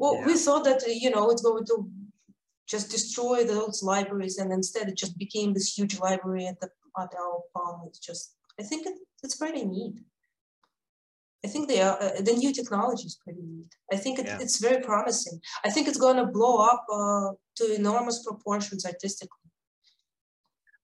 [0.00, 0.26] Well, yeah.
[0.28, 1.86] we thought that, you know, it's going to
[2.66, 7.12] just destroy those libraries and instead it just became this huge library at, the, at
[7.22, 7.82] our palm.
[7.86, 9.96] It's just, I think it, it's pretty neat.
[11.44, 13.74] I think they are, uh, the new technology is pretty neat.
[13.92, 14.38] I think it, yeah.
[14.40, 15.38] it's very promising.
[15.66, 19.50] I think it's going to blow up uh, to enormous proportions artistically.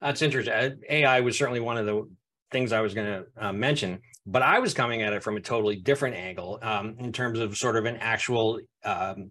[0.02, 0.82] That's interesting.
[0.90, 2.06] AI was certainly one of the
[2.52, 5.40] things I was going to uh, mention but I was coming at it from a
[5.40, 9.30] totally different angle um, in terms of sort of an actual um,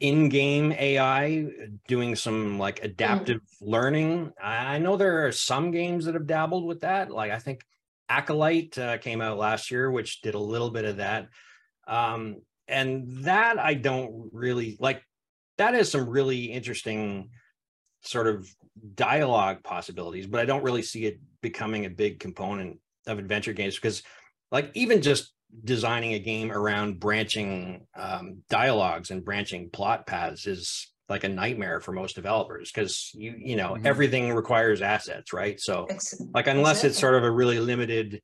[0.00, 1.46] in-game AI
[1.88, 2.84] doing some like mm.
[2.84, 3.42] adaptive mm.
[3.60, 4.32] learning.
[4.40, 7.10] I know there are some games that have dabbled with that.
[7.10, 7.62] Like I think
[8.08, 11.28] Acolyte uh, came out last year, which did a little bit of that.
[11.88, 15.02] Um, and that I don't really like.
[15.58, 17.30] That has some really interesting
[18.02, 18.48] sort of
[18.94, 23.74] dialogue possibilities, but I don't really see it becoming a big component of adventure games
[23.74, 24.02] because
[24.50, 30.92] like even just designing a game around branching um, dialogues and branching plot paths is
[31.08, 33.86] like a nightmare for most developers because you you know mm-hmm.
[33.86, 35.86] everything requires assets right so
[36.32, 38.22] like unless it's sort of a really limited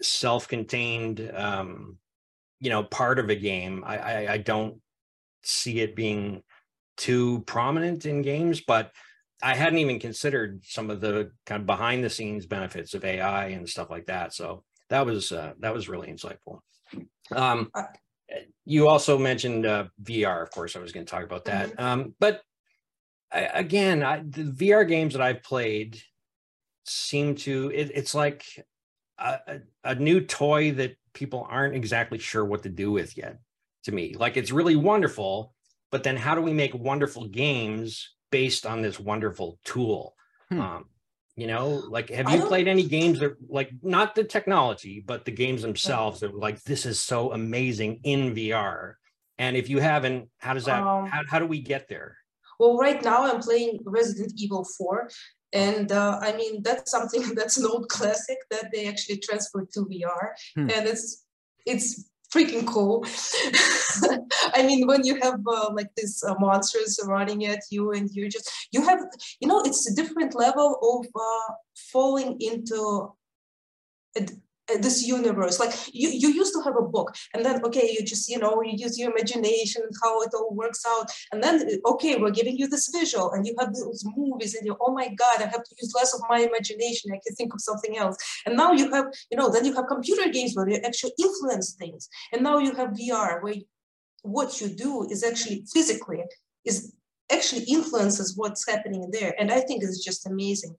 [0.00, 1.96] self-contained um
[2.60, 4.80] you know part of a game I, I i don't
[5.42, 6.42] see it being
[6.96, 8.92] too prominent in games but
[9.42, 13.46] I hadn't even considered some of the kind of behind the scenes benefits of AI
[13.48, 14.32] and stuff like that.
[14.32, 16.60] So that was uh, that was really insightful.
[17.34, 17.84] Um, uh,
[18.64, 20.76] you also mentioned uh, VR, of course.
[20.76, 21.84] I was going to talk about that, mm-hmm.
[21.84, 22.42] um, but
[23.32, 26.00] I, again, I, the VR games that I've played
[26.84, 28.44] seem to it, it's like
[29.18, 33.38] a, a, new toy that people aren't exactly sure what to do with yet.
[33.84, 34.14] to me.
[34.18, 35.54] Like it's really wonderful,
[35.90, 40.16] but then how do we make wonderful games based on this wonderful tool?
[40.48, 40.60] Hmm.
[40.60, 40.84] Um,
[41.36, 45.30] you know, like have you played any games that like not the technology, but the
[45.30, 48.94] games themselves that like this is so amazing in VR?
[49.38, 52.18] And if you haven't, how does that Um, how, how do we get there?
[52.58, 55.08] Well, right now I'm playing Resident Evil 4.
[55.54, 59.86] And uh, I mean, that's something that's an old classic that they actually transferred to
[59.86, 60.32] VR.
[60.54, 60.70] Hmm.
[60.70, 61.24] And it's
[61.64, 63.04] it's freaking cool.
[64.54, 68.28] I mean, when you have uh, like these uh, monsters running at you and you
[68.28, 69.00] just, you have,
[69.40, 71.54] you know, it's a different level of uh,
[71.92, 73.12] falling into
[74.80, 75.58] this universe.
[75.58, 78.62] Like you you used to have a book and then okay you just you know
[78.62, 82.56] you use your imagination how it all works out and then uh, okay we're giving
[82.56, 85.64] you this visual and you have those movies and you oh my god i have
[85.64, 88.16] to use less of my imagination i can think of something else.
[88.46, 91.74] And now you have you know then you have computer games where you actually influence
[91.74, 92.08] things.
[92.32, 93.54] And now you have vr where
[94.22, 96.22] what you do is actually physically
[96.64, 96.94] is
[97.32, 99.34] actually influences what's happening there.
[99.38, 100.76] And i think it's just amazing.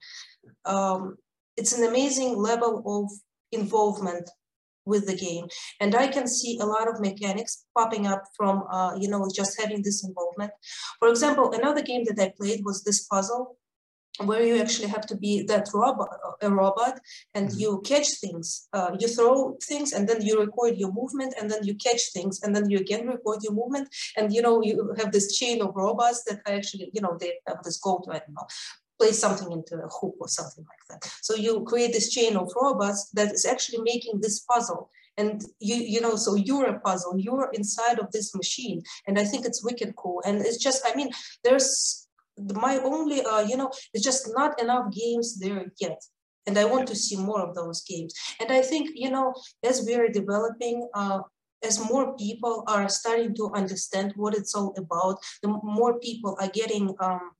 [0.65, 1.17] Um,
[1.57, 3.11] it's an amazing level of
[3.53, 4.29] involvement
[4.85, 5.45] with the game.
[5.79, 9.59] And i can see a lot of mechanics popping up from uh, you know just
[9.61, 10.51] having this involvement.
[10.99, 13.57] For example another game that i played was this puzzle
[14.25, 16.09] where you actually have to be that robot
[16.41, 16.99] a robot
[17.33, 17.59] and Mhm.
[17.61, 18.67] you catch things.
[18.77, 22.35] Uh, you throw things and then you record your movement and then you catch things
[22.43, 23.87] and then you again record your movement.
[24.17, 27.61] And you know you have this chain of robots that actually you know they have
[27.63, 28.47] this goal to i don't know
[28.99, 31.09] place something into a hoop or something like that.
[31.21, 34.89] So you create this chain of robots that is actually making this puzzle.
[35.17, 38.81] And you, you know, so you're a puzzle, you're inside of this machine.
[39.07, 40.21] And I think it's wicked cool.
[40.25, 41.09] And it's just, I mean,
[41.43, 46.01] there's my only, uh, you know, it's just not enough games there yet.
[46.45, 48.13] And I want to see more of those games.
[48.39, 51.21] And I think, you know, as we are developing, uh,
[51.63, 56.49] as more people are starting to understand what it's all about, the more people are
[56.49, 57.31] getting um,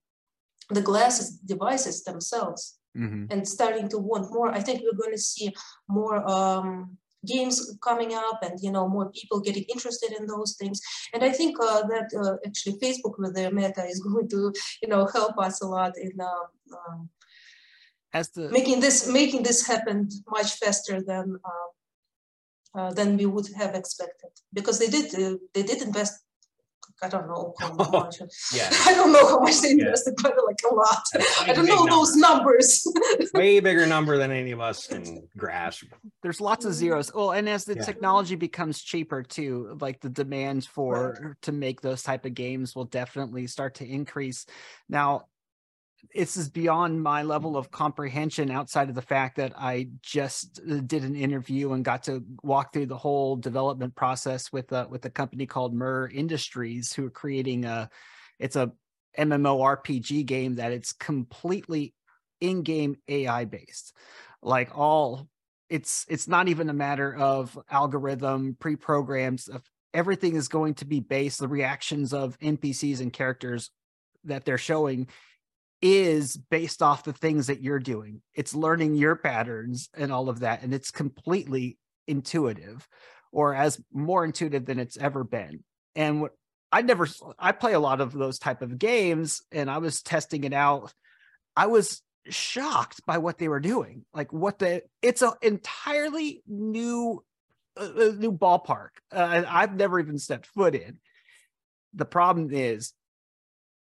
[0.74, 2.62] the glasses devices themselves
[2.96, 3.28] Mhm.
[3.32, 4.50] and starting to want more.
[4.60, 5.48] I think we're going to see
[5.88, 10.78] more um, games coming up and you know more people getting interested in those things.
[11.14, 14.90] And I think uh, that uh, actually Facebook with their meta is going to you
[14.92, 16.46] know help us a lot in uh,
[16.78, 17.10] um,
[18.20, 19.98] As the making this making this happen
[20.38, 21.26] much faster than.
[21.52, 21.70] Uh,
[22.76, 26.14] uh, than we would have expected because they did uh, they did invest
[27.04, 28.18] I don't know how much
[28.54, 28.70] Yeah.
[28.86, 29.86] I don't know how much they Yeah.
[29.86, 31.04] invested but like a lot
[31.48, 31.92] I don't know number.
[31.92, 32.88] those numbers
[33.34, 35.86] Way bigger number than any of us can grasp.
[36.22, 36.76] there's lots of mm.
[36.76, 37.14] zeros.
[37.14, 37.84] Well, and as the Yeah.
[37.84, 42.86] technology becomes cheaper too, like the demands for to make those type of games will
[42.86, 44.46] definitely start to increase.
[44.90, 45.26] Now,
[46.14, 50.76] this is beyond my level of comprehension outside of the fact that I just uh,
[50.86, 55.06] did an interview and got to walk through the whole development process with a with
[55.06, 57.90] a company called Mur Industries who are creating a
[58.40, 58.72] it's a
[59.18, 61.94] MMORPG game that it's completely
[62.42, 63.96] in-game AI based.
[64.42, 65.28] Like all
[65.70, 69.64] it's it's not even a matter of algorithm pre-programs of
[69.94, 73.70] everything is going to be based the reactions of npcs and characters
[74.24, 75.08] that they're showing
[75.86, 78.22] is based off the things that you're doing.
[78.34, 82.88] It's learning your patterns and all of that and it's completely intuitive
[83.34, 85.64] or as more intuitive than it's ever been.
[85.96, 86.32] And what
[86.72, 87.06] i never
[87.38, 90.94] I play a lot of those type of games and i was testing it out.
[91.56, 97.22] I was shocked by what they were doing like what the it's an entirely new
[97.76, 98.92] uh, uh, new ballpark.
[99.12, 100.98] Uh, i've never even stepped foot in.
[101.94, 102.94] The problem is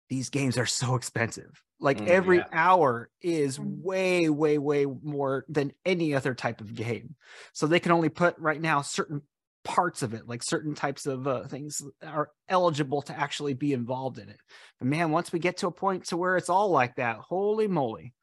[0.09, 2.47] these games are so expensive like Mm, every yeah.
[2.53, 3.83] hour is Mm.
[3.83, 7.17] way way way more than any other type of game
[7.53, 9.23] so they can only put right now certain
[9.65, 14.19] parts of it like certain types of uh, things are eligible to actually be involved
[14.19, 14.39] in it
[14.79, 17.69] but man once we get to a point to where it's all like that holy
[17.69, 18.15] moly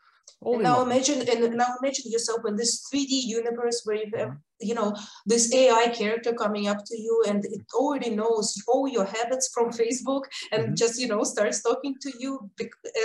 [0.54, 4.68] And now imagine, and now imagine yourself in this 3D universe where you have, Mm-hmm.
[4.70, 9.06] you know, this AI character coming up to you and it already knows all your
[9.06, 10.78] habits from Facebook and Mhm.
[10.78, 12.32] just, you know, starts talking to you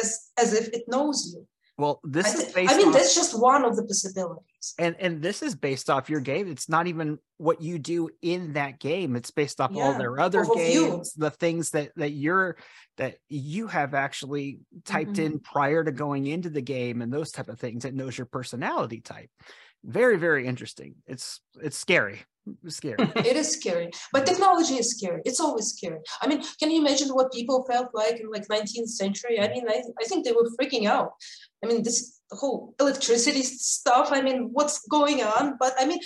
[0.00, 0.08] as
[0.42, 1.46] as if it knows you.
[1.80, 4.74] Well this I, is based I mean, off- that's just one of the possibilities.
[4.78, 8.52] and and this is based off your game it's not even what you do in
[8.52, 10.88] that game it's based off all their other of you.
[10.90, 12.56] games the things that that you're
[12.98, 15.24] that you have actually typed Mhm.
[15.24, 18.26] in prior to going into the game and those type of things it knows your
[18.26, 19.30] personality type
[19.82, 22.20] very very interesting it's it's scary
[22.68, 25.22] scary It is scary, but technology is scary.
[25.24, 25.98] It's always scary.
[26.22, 29.40] I mean, can you imagine what people felt like in like 19th century?
[29.40, 31.12] I mean, I, I think they were freaking out.
[31.62, 34.10] I mean, this whole electricity stuff.
[34.12, 35.56] I mean, what's going on?
[35.58, 36.00] But I mean,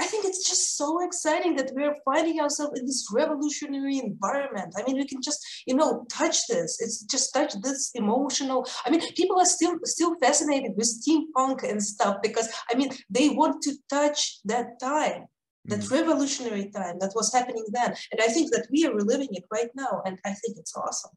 [0.00, 4.74] I think it's just so exciting that we're finding ourselves in this revolutionary environment.
[4.78, 6.80] I mean, we can just, you know, touch this.
[6.80, 8.66] It's just touch this emotional.
[8.86, 13.30] I mean, people are still still fascinated with steampunk and stuff because I mean, they
[13.30, 15.26] want to touch that time,
[15.68, 15.90] that Mhm.
[15.90, 17.94] revolutionary time that was happening then.
[18.12, 21.12] And I think that we are reliving it right now, and I think it's awesome.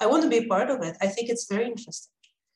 [0.00, 0.96] I want to be part of it.
[1.00, 2.12] I think it's very interesting.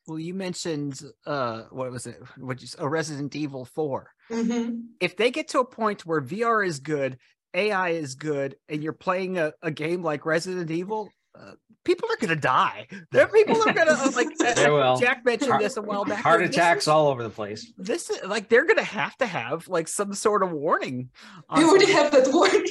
[0.06, 0.94] Well, you mentioned
[1.26, 2.18] uh what was it?
[2.48, 4.10] What you s- a Resident Evil 4.
[4.30, 4.66] Mhm.
[5.00, 7.18] If they get to a point where VR is good,
[7.54, 11.54] AI is good, and you're playing a, a game like Resident Evil, uh,
[11.84, 12.86] people are gonna die.
[13.12, 14.96] There people are gonna uh, like uh, They will.
[14.96, 16.22] Jack mentioned Heart- this a while back.
[16.22, 17.72] Heart like, attacks is- all over the place.
[17.76, 21.10] This is like they're gonna have to have like some sort of warning.
[21.48, 22.02] on We already something.
[22.02, 22.64] have that warning.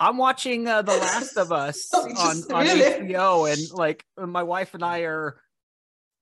[0.00, 3.08] I'm watching uh, The Last of Us Oh, on, just on really?
[3.08, 5.38] HBO, and like my wife and I are,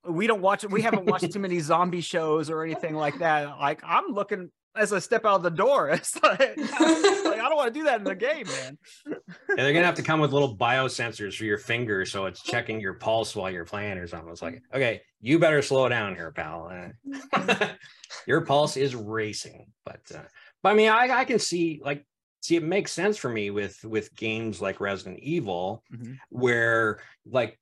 [0.07, 0.65] we don't watch.
[0.65, 3.49] We haven't watched too many zombie shows or anything like that.
[3.59, 5.91] Like I'm looking as I step out of the door.
[5.95, 8.79] It's like, like, I don't want to do that in the game, man.
[9.49, 12.81] Yeah, they're gonna have to come with little biosensors for your finger, so it's checking
[12.81, 14.31] your pulse while you're playing or something.
[14.31, 16.71] It's like, okay, you better slow down here, pal.
[17.37, 17.67] Uh,
[18.27, 19.67] your pulse is racing.
[19.85, 20.23] But, uh,
[20.63, 22.07] but I mean, I, I can see like,
[22.43, 26.17] see, it makes sense for me with with games like Resident Evil, Mhm.
[26.29, 27.59] where like,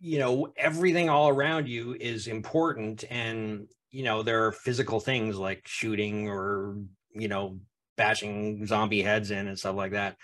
[0.00, 5.38] you know, everything all around you is important, and you know, there are physical things
[5.38, 6.76] like shooting or
[7.14, 7.60] you know,
[7.96, 10.16] bashing zombie heads in and stuff like that.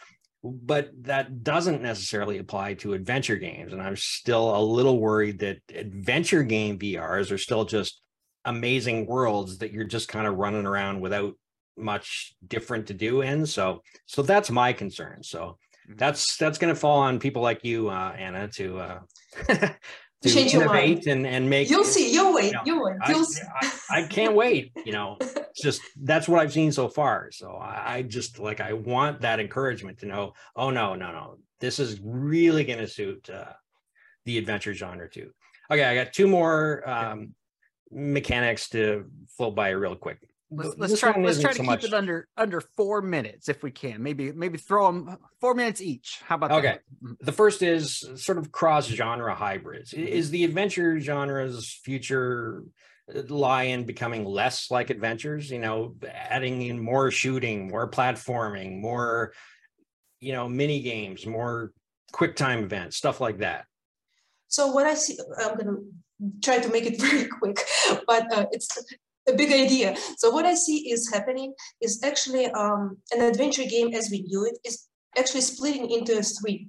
[0.42, 3.72] But that doesn't necessarily apply to adventure games.
[3.72, 8.00] And i'm still a little worried that adventure game vrs are still just
[8.44, 11.34] amazing worlds that you're just kind of running around without
[11.76, 13.46] much different to do in.
[13.46, 15.22] So so that's my concern.
[15.22, 15.58] So
[15.88, 15.98] Mhm.
[15.98, 19.00] that's that's going to fall on people like you uh anna to uh
[20.22, 22.12] to Change your innovate and and make You'll see.
[22.12, 22.52] You'll wait.
[22.52, 22.96] No, You'll wait.
[23.08, 23.42] You'll see.
[23.62, 24.72] I, I can't wait.
[24.84, 27.30] You know, it's just that's what I've seen so far.
[27.30, 30.32] So I, I just like I want that encouragement to know.
[30.56, 31.38] Oh no, no, no!
[31.60, 33.52] This is really going to suit uh,
[34.24, 35.30] the adventure genre too.
[35.70, 37.34] Okay, I got two more um,
[37.92, 39.06] mechanics to
[39.36, 40.18] float by real quick.
[40.50, 41.14] Let's, let's try.
[41.20, 44.02] Let's try to so keep much- it under under four minutes if we can.
[44.02, 46.20] Maybe maybe throw them four minutes each.
[46.24, 46.78] How about Okay.
[47.02, 47.16] that?
[47.20, 49.92] The first is sort of cross genre hybrids.
[49.92, 52.64] Is the adventure genre's future
[53.14, 55.50] uh, lie in becoming less like adventures?
[55.50, 59.34] You know, adding in more shooting, more platforming, more,
[60.20, 61.72] you know, mini games, more
[62.12, 63.66] quick time events, stuff like that.
[64.46, 65.76] So what I see, I'm gonna
[66.42, 67.58] try to make it very quick,
[68.06, 68.70] but uh, it's
[69.28, 69.96] a big idea.
[70.16, 74.44] So what I see is happening is actually um, an adventure game as we knew
[74.44, 76.68] it is actually splitting into three.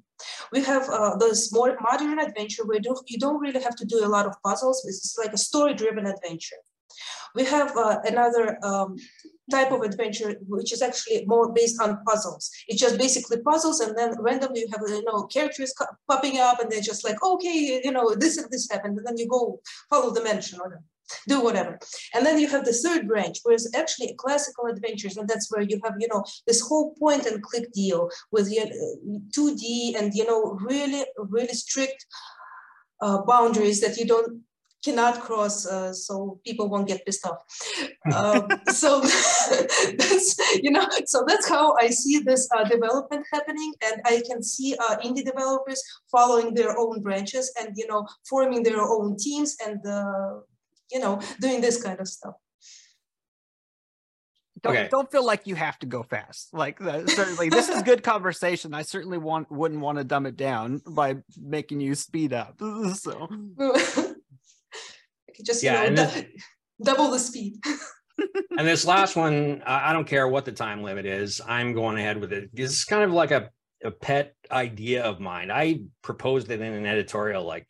[0.52, 4.08] We have uh, this more modern adventure where you don't, really have to do a
[4.08, 4.84] lot of puzzles.
[4.86, 6.58] It's like a story-driven adventure.
[7.36, 8.98] We have uh, another um,
[9.50, 12.50] type of adventure which is actually more based on puzzles.
[12.68, 15.74] It's just basically puzzles, and then randomly you have you know characters
[16.10, 19.18] popping up, and they're just like, okay, you know this and this happened, and then
[19.18, 20.82] you go follow the mention or
[21.28, 21.80] do whatever.
[22.14, 25.62] And then you have the third branch, where it's actually classical adventures, and that's where
[25.62, 30.14] you have you know this whole point and click deal with you know, 2D and
[30.14, 32.06] you know really really strict
[33.02, 34.42] uh, boundaries that you don't
[34.84, 37.44] cannot cross uh, so people won't get pissed off
[38.14, 39.02] um, so
[40.00, 44.42] that's you know so that's how i see this uh, development happening and i can
[44.42, 49.58] see uh, indie developers following their own branches and you know forming their own teams
[49.66, 50.40] and uh,
[50.92, 52.36] you know doing this kind of stuff
[54.62, 54.88] Don't, Okay.
[54.92, 56.54] don't feel like you have to go fast.
[56.54, 58.74] Like uh, certainly, this is good conversation.
[58.74, 62.60] I certainly want wouldn't want to dumb it down by making you speed up.
[62.96, 63.30] So
[63.60, 66.26] I could just Yeah, you and know this-
[66.84, 67.56] double the speed
[68.58, 71.40] and this last one, I I don't care what the time limit is.
[71.48, 72.50] I'm going ahead with it.
[72.54, 73.50] This is kind of like a,
[73.86, 75.52] a pet idea of mine.
[75.52, 77.66] I proposed it in an editorial like,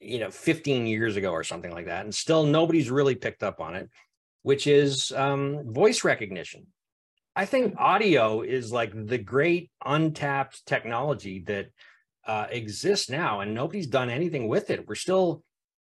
[0.00, 2.04] you know, 15 years ago or something like that.
[2.04, 3.88] And still nobody's really picked up on it,
[4.42, 6.66] which is um, voice recognition.
[7.36, 11.66] I think audio is like the great untapped technology that
[12.26, 14.88] uh, exists now, and nobody's done anything with it.
[14.88, 15.42] We're still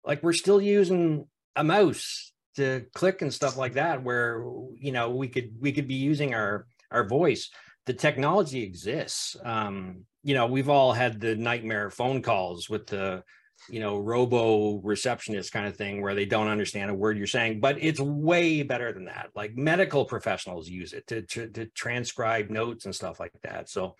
[0.04, 4.44] like, we're still using a mouse to click and stuff like that where
[4.76, 7.50] you know we could we could be using our our voice
[7.86, 13.22] the technology exists um you know we've all had the nightmare phone calls with the
[13.68, 17.61] you know robo receptionist kind of thing where they don't understand a word you're saying
[17.61, 19.28] but it's way better than that.
[19.34, 23.68] Like medical professionals use it to to, to transcribe notes and stuff like that.
[23.68, 23.96] So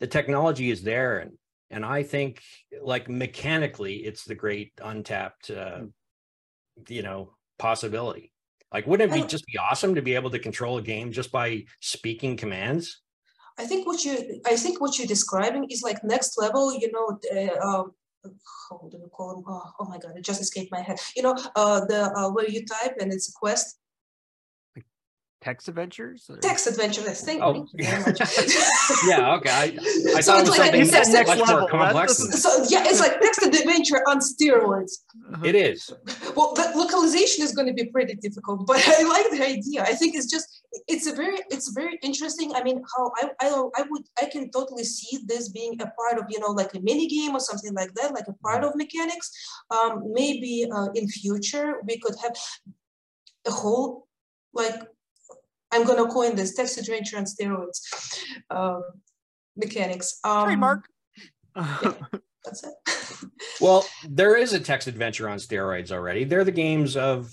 [0.00, 1.32] the technology is there and
[1.70, 2.42] and i think
[2.82, 5.80] like mechanically it's the great untapped uh
[6.88, 8.32] you know possibility.
[8.72, 11.30] Like, wouldn't it be just be awesome to be able to control a game just
[11.30, 13.00] by speaking commands?
[13.56, 17.18] I think what you I think what you're describing is like next level, you know,
[17.22, 17.92] the, um,
[18.70, 19.42] how do you call?
[19.46, 20.98] Oh, oh my god, it just escaped my head.
[21.16, 23.78] You know, uh, the uh, where you type and it's a quest,
[25.44, 26.24] Text adventures.
[26.30, 27.02] or- text adventure.
[27.02, 28.18] Yes, thank, Oh, you very much.
[29.06, 29.50] Yeah, okay.
[29.50, 29.64] I,
[30.16, 32.16] I So thought it it's was like something said much level, more complex.
[32.42, 34.92] so yeah, it's like text adventure on steroids.
[35.44, 35.90] It is.
[36.34, 39.82] Well, the localization is going to be pretty difficult, but I like the idea.
[39.82, 40.46] I think it's just
[40.88, 42.54] it's a very it's very interesting.
[42.54, 43.48] I mean, how I I,
[43.80, 46.80] I would I can totally see this being a part of you know like a
[46.80, 49.30] mini game or something like that, like a part of mechanics.
[49.70, 52.34] Um, maybe uh, in future we could have
[53.46, 54.08] a whole
[54.54, 54.80] like
[55.74, 57.80] I'm gonna coin this text adventure on steroids
[58.50, 58.82] um,
[59.56, 60.18] mechanics.
[60.24, 60.84] Um, Trademark.
[61.56, 63.28] That's it.
[63.60, 66.24] Well, there is a text adventure on steroids already.
[66.24, 67.32] They're the games of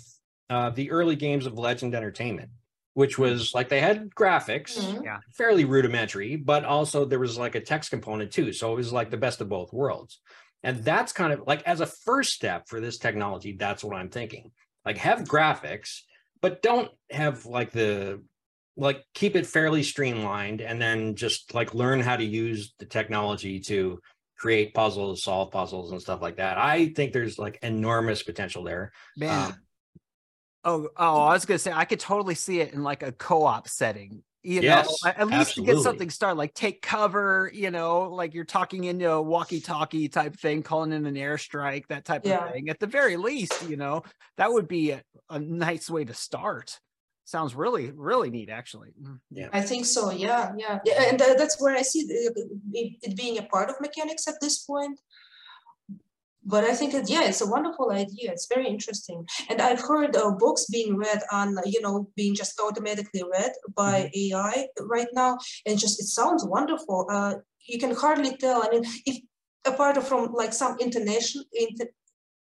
[0.50, 2.50] uh, the early games of Legend Entertainment,
[2.94, 5.20] which was like they had graphics, Mhm.
[5.34, 8.54] fairly rudimentary, but also there was like a text component too.
[8.54, 10.20] So it was like the best of both worlds.
[10.64, 14.10] And that's kind of like as a first step for this technology, that's what I'm
[14.10, 14.52] thinking.
[14.86, 16.02] Like have graphics,
[16.42, 18.22] but don't have like the
[18.78, 23.60] like keep it fairly streamlined and then just like learn how to use the technology
[23.60, 24.00] to
[24.38, 26.58] create puzzles, solve puzzles and stuff like that.
[26.58, 28.92] I think there's like enormous potential there.
[29.18, 29.30] Man.
[29.30, 29.56] Um,
[30.64, 33.68] oh, oh, I was gonna say I could totally see it in like a co-op
[33.68, 34.24] setting.
[34.44, 38.34] You Yes, know, at least to get something started, like take cover, you know, like
[38.34, 42.48] you're talking into a walkie-talkie type thing, calling in an airstrike, that type Yeah.
[42.48, 42.68] of thing.
[42.68, 44.02] At the very least, you know,
[44.38, 46.80] that would be a, a nice way to start.
[47.26, 48.94] Sounds really, really neat, actually.
[49.02, 49.50] Mm.
[49.54, 50.12] I think so.
[50.12, 51.04] Yeah, yeah, yeah.
[51.04, 52.34] And tha- that's where I see it,
[53.04, 55.00] it being a part of mechanics at this point.
[56.44, 58.32] But I think it, yeah, it's a wonderful idea.
[58.32, 59.26] It's very interesting.
[59.50, 64.10] And I've heard uh, books being read on, you know, being just automatically read by
[64.16, 67.08] AI right now, and just it sounds wonderful.
[67.12, 67.36] Uh,
[67.68, 68.64] you can hardly tell.
[68.66, 69.20] I mean, if
[69.66, 71.86] apart from like some intonation, inter,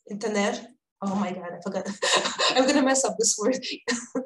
[0.10, 0.68] internet.
[1.02, 1.88] Oh my god, I forgot.
[2.56, 3.60] I'm gonna mess up this word.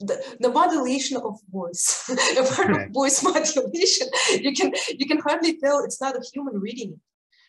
[0.00, 2.84] the, the modulation of voice apart Okay.
[2.84, 4.08] of voice modulation
[4.40, 7.00] you can you can hardly tell it's not a human reading.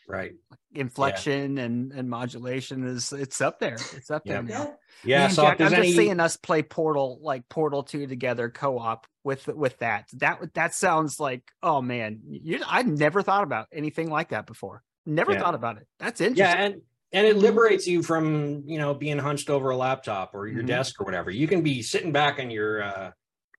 [0.07, 0.31] Right.
[0.73, 3.77] Inflection and and modulation is it's up there.
[3.95, 4.75] It's up there now.
[5.03, 5.27] yeah Yeah.
[5.27, 9.47] So Jack, I'm any just seeing us play Portal, like Portal Two together, co-op with
[9.47, 10.05] with that.
[10.13, 14.81] That that sounds like, oh man, you, I never thought about anything like that before.
[15.05, 15.39] Never Yeah.
[15.41, 15.87] thought about it.
[15.99, 16.61] That's yeah, interesting.
[16.73, 16.81] and
[17.13, 20.67] and it liberates you from you know being hunched over a laptop or your Mhm.
[20.67, 21.31] desk or whatever.
[21.31, 23.11] You can be sitting back on your uh,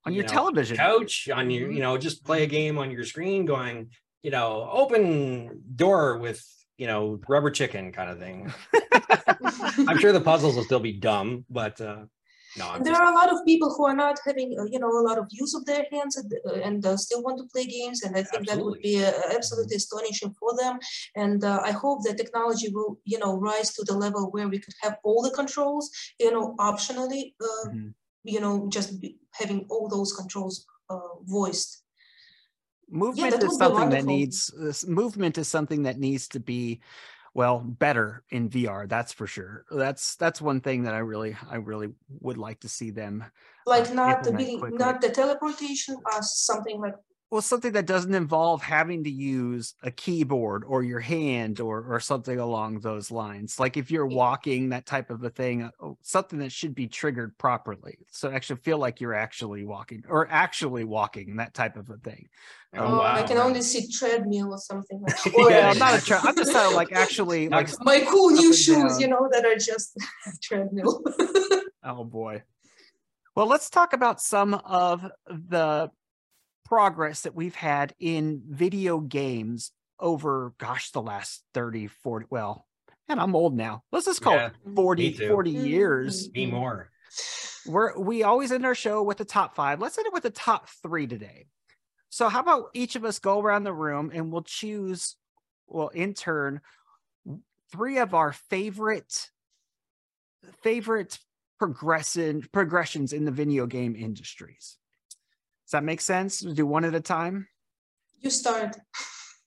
[0.04, 1.74] On you your know, television, couch on your Mhm.
[1.74, 3.90] you know just play a game on your screen, going
[4.22, 6.44] you know open door with
[6.76, 8.52] you know rubber chicken kind of thing.
[9.88, 12.04] I'm sure the puzzles will still be dumb, but uh,
[12.56, 14.90] no, there just, are a lot of people who are not having uh, you know
[14.90, 17.64] a lot of use of their hands and, uh, and uh, still want to play
[17.66, 20.78] games and i think that would be uh, absolutely astonishing for them.
[21.14, 24.58] And uh, i hope that technology will you know rise to the level where we
[24.58, 27.94] could have all the controls you know optionally uh, Mhm.
[28.24, 31.82] you know just be, having all those controls uh, voiced.
[32.90, 34.38] Movement that is something that needs
[34.86, 36.80] movement is something that needs to be
[37.34, 38.88] well better in VR.
[38.88, 39.64] That's for sure.
[39.70, 43.24] That's that's one thing that I really I really would like to see them
[43.66, 46.94] like uh, not the implement not the teleportation or something like
[47.30, 52.00] well something that doesn't involve having to use a keyboard or your hand or or
[52.00, 55.96] something along those lines like if you're walking that type of a thing uh, oh,
[56.02, 60.84] something that should be triggered properly so actually feel like you're actually walking or actually
[60.84, 62.28] walking that type of a thing
[62.76, 63.14] oh, oh, wow.
[63.14, 65.72] i can only see treadmill or something like well Yeah.
[65.74, 69.00] not a tra- i'm just talking like actually like my cool new shoes down.
[69.00, 69.96] you know that are just
[70.42, 71.02] treadmill
[71.84, 72.42] Oh boy.
[73.34, 75.90] Well, let's talk about some of the
[76.68, 82.66] progress that we've had in video games over, gosh, the last 30, 40, well,
[83.08, 83.82] and I'm old now.
[83.90, 85.68] Let's just call Yeah, it 40, 40 Mhm.
[85.70, 86.28] years.
[86.28, 86.90] be more.
[87.66, 89.80] We're, we always end our show with the top five.
[89.80, 91.46] Let's end it with the top three today.
[92.10, 95.16] So, how about each of us go around the room and we'll choose,
[95.66, 96.60] well, in turn,
[97.70, 99.30] three of our favorite
[100.62, 101.18] favorite
[101.58, 104.78] progression progressions in the video game industries.
[105.68, 106.40] Does that make sense?
[106.40, 107.46] Do one at a time.
[108.22, 108.74] you start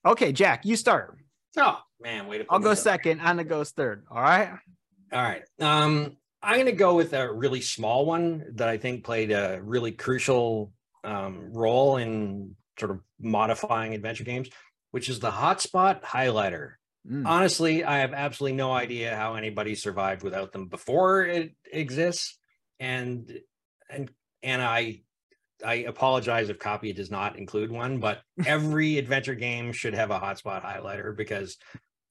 [0.06, 1.18] Okay, Jack, you start.
[1.56, 2.36] Oh man, wait.
[2.36, 2.46] A minute.
[2.50, 3.20] I'll go second.
[3.20, 4.04] Anna goes third.
[4.08, 4.50] All right.
[5.12, 5.42] All right.
[5.60, 9.60] Um, I'm going to go with a really small one that I think played a
[9.64, 14.48] really crucial um, role in sort of modifying adventure games,
[14.92, 16.74] which is the hotspot highlighter.
[17.08, 17.26] Mm.
[17.26, 22.38] Honestly, I have absolutely no idea how anybody survived without them before it exists.
[22.78, 23.40] and
[23.90, 24.08] and
[24.42, 25.02] and I
[25.64, 30.18] I apologize if Kapia does not include one, but every adventure game should have a
[30.18, 31.56] hotspot highlighter because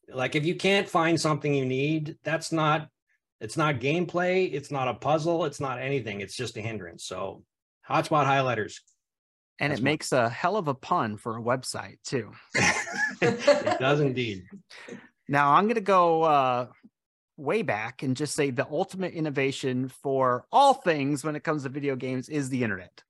[0.10, 2.88] like if you can't find something you need, that's not
[3.40, 7.06] it's not gameplay, it's not a puzzle, it's not anything, it's just a hindrance.
[7.06, 7.44] So
[7.90, 8.76] hotspot highlighters.
[9.60, 12.32] And it makes a hell of a pun for a website too.
[13.22, 14.44] it does indeed.
[15.28, 16.68] Now I'm gonna go uh
[17.38, 21.70] way back and just say the ultimate innovation for all things when it comes to
[21.70, 23.04] video games is the internet.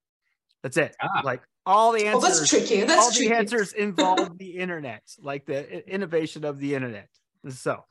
[0.62, 0.94] That's it.
[1.02, 1.22] Ah.
[1.24, 2.14] Like all the answers.
[2.16, 2.80] Oh, that's answers, tricky.
[2.82, 7.08] all That's the answers involve the internet, like the innovation of the internet.
[7.48, 7.84] So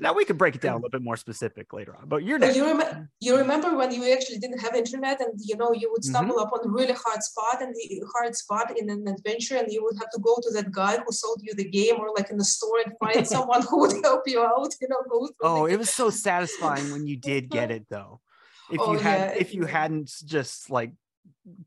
[0.00, 2.08] now we could break it down a little bit more specific later on.
[2.08, 2.54] But you're next.
[2.56, 6.02] you, rem- you remember when you actually didn't have internet and you know you would
[6.02, 6.10] Mm-hmm.
[6.10, 9.82] stumble upon a really hard spot and the hard spot in an adventure and you
[9.82, 12.36] would have to go to that guy who sold you the game or like in
[12.38, 15.66] the store and find someone who would help you out you know go through Oh,
[15.66, 18.20] the it was so satisfying when you did get it though.
[18.70, 20.92] If Oh, you had yeah, if you hadn't just like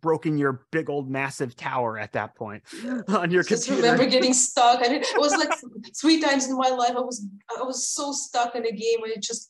[0.02, 2.64] broken your big old massive tower at that point
[3.08, 3.92] on your just computer.
[3.92, 5.52] remember getting stuck and it was like
[6.00, 7.26] three times in my life i was
[7.60, 9.50] i was so stuck in a game and it just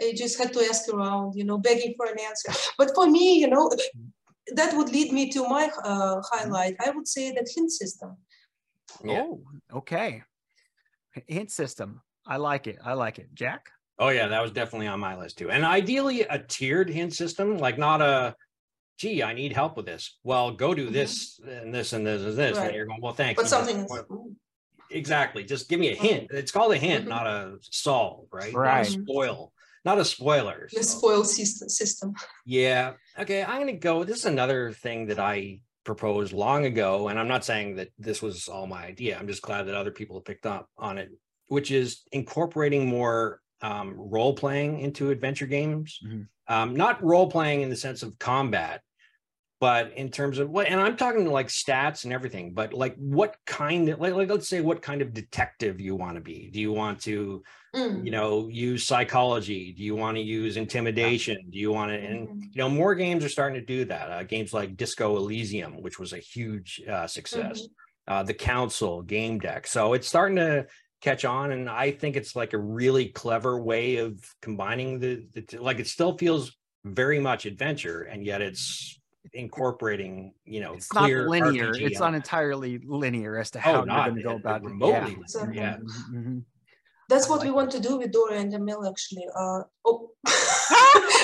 [0.00, 3.38] i just had to ask around you know begging for an answer but for me
[3.38, 3.70] you know
[4.54, 8.16] that would lead me to my uh, highlight i would say that hint system
[9.04, 9.22] Yeah.
[9.22, 9.42] Oh,
[9.80, 10.22] okay.
[11.26, 12.00] Hint system.
[12.26, 12.78] I like it.
[12.84, 13.28] I like it.
[13.34, 13.70] Jack?
[13.98, 15.50] Oh yeah, that was definitely on my list too.
[15.50, 18.34] And ideally a tiered hint system, like not a
[18.98, 20.18] gee, I need help with this.
[20.24, 20.92] Well, go do Mhm.
[20.92, 22.58] this and this and this and this.
[22.58, 23.36] And you're going, well, thanks.
[23.40, 24.36] but You just something want-
[24.90, 25.44] exactly.
[25.44, 26.28] Just give me a hint.
[26.32, 27.08] It's called a hint, Mhm.
[27.08, 28.52] not a solve, right?
[28.52, 28.86] Not a Right.
[28.86, 29.52] spoil.
[29.84, 30.68] Not a spoiler.
[30.72, 32.12] the so- spoil system system
[32.44, 32.94] Yeah.
[33.18, 33.42] Okay.
[33.42, 34.04] I'm going to go.
[34.04, 37.08] This is another thing that I proposed long ago.
[37.08, 39.16] And I'm not saying that this was all my idea.
[39.16, 41.10] I'm just glad that other people have picked up on it,
[41.46, 45.98] which is incorporating more um, role playing into adventure games.
[46.04, 46.28] Mhm.
[46.46, 48.82] Um, not role playing in the sense of combat,
[49.60, 53.36] but in terms of what, and I'm talking like stats and everything, but like what
[53.46, 56.50] kind of, like, like let's say what kind of detective you want to be.
[56.52, 57.42] Do you want to,
[57.74, 59.74] Mm, you know, use psychology?
[59.76, 61.36] Do you want to use intimidation?
[61.50, 64.10] Do you want to, and mhm, you know more games are starting to do that
[64.10, 67.66] uh, games like disco elysium which was a huge uh, success mhm.
[68.08, 70.66] uh, the council Gamedec so it's starting to
[71.02, 75.58] catch on and i think it's like a really clever way of combining the, the
[75.58, 78.97] like it still feels very much adventure and yet it's
[79.32, 81.72] incorporating you know It's not linear.
[81.72, 85.18] RPG It's not entirely linear as to how you're going to go about remotely it.
[85.20, 85.56] Exactly.
[85.56, 86.18] yeah Yeah.
[86.18, 86.42] Mhm.
[87.08, 90.10] that's what like we want to do with dora and emil actually uh oh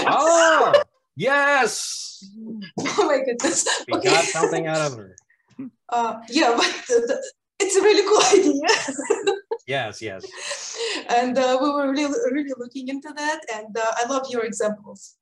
[0.07, 0.73] oh
[1.17, 2.25] yes
[2.81, 5.17] oh my goodness we got something out of her
[5.91, 7.17] uh yeah but the, the,
[7.61, 8.69] it's a really cool idea
[9.67, 10.25] yes yes
[11.09, 15.17] and uh, we were really really looking into that and uh, i love your examples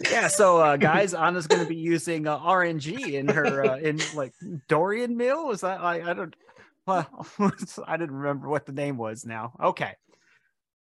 [0.00, 0.28] Yeah.
[0.28, 4.32] So, uh, guys, Anna's going to be using uh, RNG in her uh, in like
[4.68, 5.46] Dorian Mill.
[5.46, 6.10] Was that I?
[6.10, 6.34] I don't.
[6.86, 7.26] Well,
[7.86, 9.52] I didn't remember what the name was now.
[9.62, 9.94] Okay.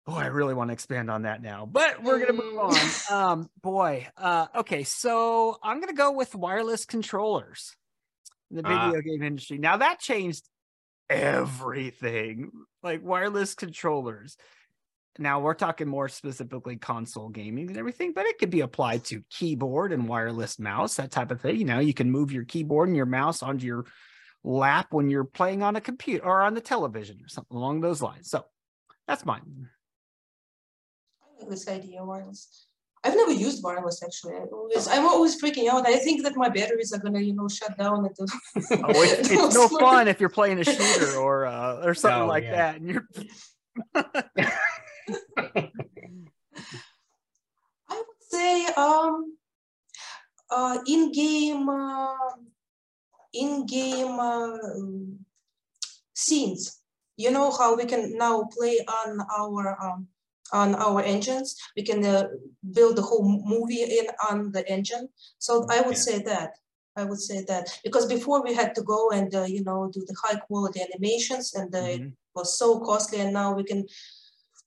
[0.06, 2.76] Boy, I really want to expand on that now, but we're gonna move on.
[3.12, 4.08] Um, boy.
[4.18, 7.74] Uh, okay, so I'm gonna go with wireless controllers
[8.52, 8.88] in the Ah.
[8.92, 9.60] video game industry.
[9.60, 10.44] Now that changed
[11.10, 12.52] everything.
[12.82, 14.36] Like wireless controllers.
[15.20, 19.24] Now we're talking more specifically console gaming and everything, but it could be applied to
[19.30, 21.58] keyboard and wireless mouse, that type of thing.
[21.58, 23.86] You know, you can move your keyboard and your mouse onto your
[24.44, 28.02] lap when you're playing on a computer or on the television or something along those
[28.02, 28.30] lines.
[28.30, 28.46] So
[29.08, 29.70] that's mine.
[31.22, 32.68] I like this idea wireless.
[33.06, 34.34] I've never used wireless actually.
[34.36, 35.86] I always, I'm always freaking out.
[35.86, 38.32] I think that my batteries are gonna, you know, shut down at the.
[38.84, 42.28] Oh, it's, it's no fun if you're playing a shooter or uh, or something No,
[42.28, 42.56] like yeah.
[42.56, 43.08] that, and you're
[43.96, 44.12] I
[47.90, 49.38] would say um,
[50.50, 52.16] uh, in-game, uh,
[53.34, 54.58] in-game uh,
[56.14, 56.80] scenes.
[57.18, 60.08] You know how we can now play on our um,
[60.52, 61.56] on our engines.
[61.78, 62.28] We can uh,
[62.78, 65.10] build the whole movie in on the engine.
[65.38, 66.06] So I would Yeah.
[66.08, 66.52] say that.
[66.96, 70.02] I would say that because before we had to go and uh, you know do
[70.08, 72.14] the high quality animations and uh, it Mhm.
[72.36, 73.82] was so costly and now we can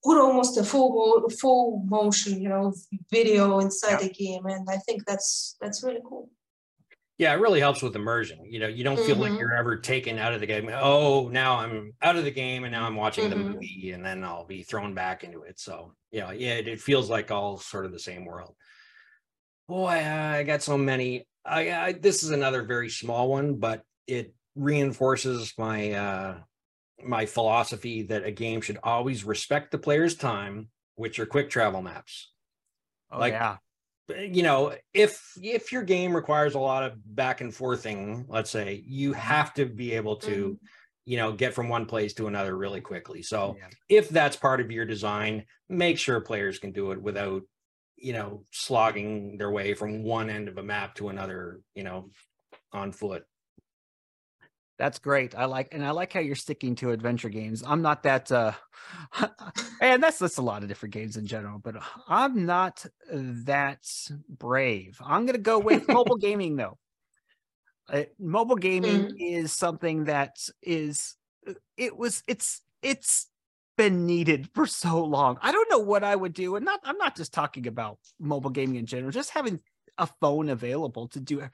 [0.05, 2.73] put almost a full full motion you know
[3.11, 6.31] video inside the game and i think that's that's really cool
[7.19, 8.45] Yeah, it really helps with immersion.
[8.45, 9.39] You know, you don't feel like Mhm.
[9.39, 10.69] you're ever taken out of the game.
[10.71, 13.55] Oh, now I'm out of the game and now I'm watching the Mhm.
[13.55, 15.59] movie and then I'll be thrown back into it.
[15.59, 18.55] So, yeah, yeah, it, it feels like all sort of the same world.
[19.69, 21.27] Boy, I got so many.
[21.45, 26.43] I, I this is another very small one, but it reinforces my uh
[27.05, 31.83] my philosophy that a game should always respect the player's time, which are quick travel
[31.83, 32.33] maps.
[33.11, 33.59] oh Like, yeah,
[34.09, 38.83] you know, if if your game requires a lot of back and forthing, let's say,
[38.87, 40.69] you have to be able to, Mhm.
[41.05, 43.23] you know, get from one place to another really quickly.
[43.23, 43.69] So Yeah.
[43.89, 47.43] if that's part of your design, make sure players can do it without,
[47.97, 52.11] you know, slogging their way from one end of a map to another, you know,
[52.73, 53.25] on foot.
[54.79, 55.35] That's great.
[55.35, 57.63] I like, and I like how you're sticking to adventure games.
[57.67, 58.53] I'm not that, uh,
[59.81, 61.77] and that's that's a lot of different games in general, but
[62.09, 63.87] I'm not that
[64.29, 65.01] brave.
[65.03, 66.79] I'm gonna go with mobile gaming though.
[67.89, 71.15] Uh, mobile gaming is something that is,
[71.49, 73.29] uh, it was, it's, it's
[73.77, 75.39] been needed for so long.
[75.41, 78.51] I don't know what I would do, and not, I'm not just talking about mobile
[78.51, 79.13] gaming in general.
[79.13, 79.61] Just having
[79.99, 81.49] a phone available to do.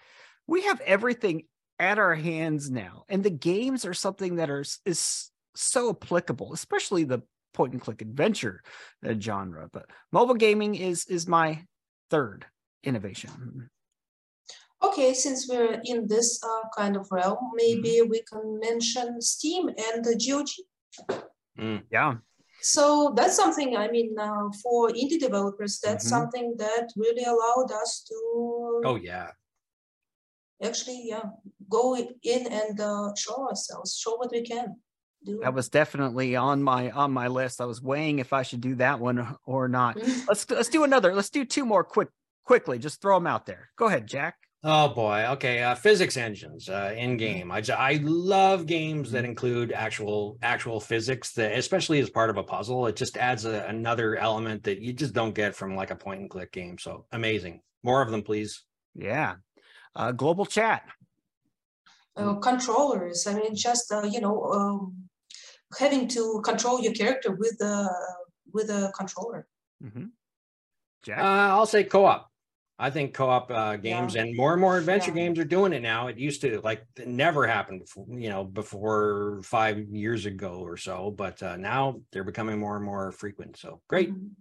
[0.46, 1.42] We have everything
[1.82, 7.04] at our hands now and the games are something that are is so applicable especially
[7.04, 7.20] the
[7.52, 8.62] point and click adventure
[9.06, 11.62] uh, genre but mobile gaming is is my
[12.08, 12.46] third
[12.84, 13.68] innovation
[14.84, 20.04] Okay, since we're in this uh, kind of realm, maybe we can mention Steam and
[20.04, 20.48] the GOG.
[21.88, 22.14] yeah
[22.60, 26.14] So that's something, I mean, uh, for indie developers, that's Mhm.
[26.14, 28.16] something that really allowed us to
[28.84, 29.30] Oh yeah.
[30.62, 31.22] Actually, yeah,
[31.68, 34.76] go in and uh, show ourselves, show what we can
[35.24, 35.40] do.
[35.42, 38.74] that was definitely on my on my list i was weighing if i should do
[38.74, 39.96] that one or not
[40.26, 42.08] let's let's do another let's do two more quick
[42.44, 44.34] quickly just throw them out there go ahead jack
[44.64, 45.26] Oh boy.
[45.30, 45.60] Okay.
[45.60, 47.50] Uh, physics engines uh, in game.
[47.50, 52.44] I I love games that include actual actual physics that, especially as part of a
[52.44, 55.96] puzzle, it just adds a, another element that you just don't get from like a
[55.96, 56.78] point and click game.
[56.78, 57.60] So amazing.
[57.82, 58.62] More of them, please.
[58.94, 59.34] yeah
[59.96, 60.84] uh global chat
[62.16, 63.26] uh, controllers.
[63.26, 65.08] I mean, just uh, you know, um,
[65.78, 67.90] having to control your character with the
[68.52, 69.48] with a controller.
[69.82, 70.04] Mhm.
[70.04, 70.10] Uh,
[71.04, 72.28] jack I'll say co-op.
[72.78, 75.16] I think co-op uh, games and more and more adventure Yeah.
[75.16, 76.08] games are doing it now.
[76.08, 81.10] It used to like never happened, before, you know, before five years ago or so,
[81.10, 83.56] but uh, now they're becoming more and more frequent.
[83.56, 84.10] So great.
[84.10, 84.36] Mhm.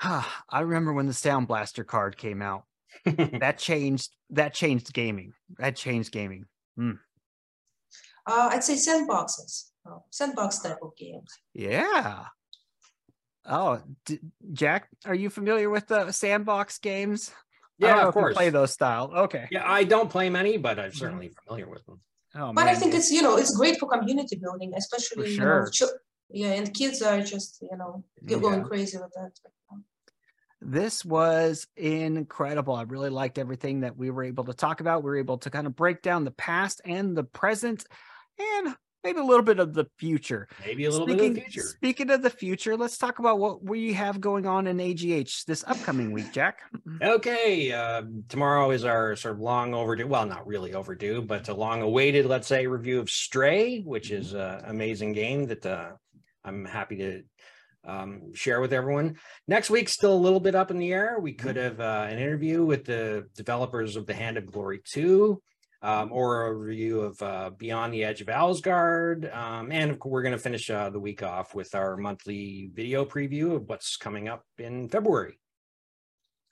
[0.00, 2.66] Ah, I remember when the Sound Blaster card came out.
[3.40, 4.10] That changed.
[4.30, 5.32] That changed gaming.
[5.58, 6.46] That changed gaming.
[6.78, 11.30] Uh, I'd say sandboxes, uh, sandbox type of games.
[11.54, 12.24] Yeah.
[13.44, 14.20] Oh, d-
[14.52, 17.32] Jack, are you familiar with the sandbox games?
[17.78, 18.36] Yeah, of course.
[18.36, 19.10] Play those style.
[19.24, 19.48] Okay.
[19.50, 22.00] Yeah, I don't play many, but I'm certainly familiar with them.
[22.36, 25.66] Oh, But I think it's you know it's great for community building, especially you know,
[25.72, 25.90] sure.
[26.30, 29.32] yeah, and kids are just you know go- going crazy with that.
[29.44, 29.78] right now.
[30.64, 32.74] This was incredible.
[32.74, 35.02] I really liked everything that we were able to talk about.
[35.02, 37.84] We were able to kind of break down the past and the present
[38.38, 40.48] and maybe a little bit of the future.
[40.64, 41.68] Maybe a little speaking, bit of the future.
[41.68, 45.64] Speaking of the future, let's talk about what we have going on in AGH this
[45.66, 46.60] upcoming week, Jack.
[47.02, 51.54] Okay, uh, tomorrow is our sort of long overdue, well, not really overdue, but a
[51.54, 55.90] long awaited, let's say, review of Stray, which is an amazing game that uh,
[56.44, 57.22] I'm happy to
[57.84, 59.16] um, share with everyone.
[59.48, 61.18] Next week, still a little bit up in the air.
[61.20, 65.40] We could have uh, an interview with the developers of The Hand of Glory 2.
[65.84, 69.36] Um, or a review of uh, Beyond the Edge of Owlsgard.
[69.36, 72.70] Um, and of course, we're going to finish uh, the week off with our monthly
[72.72, 75.40] video preview of what's coming up in February.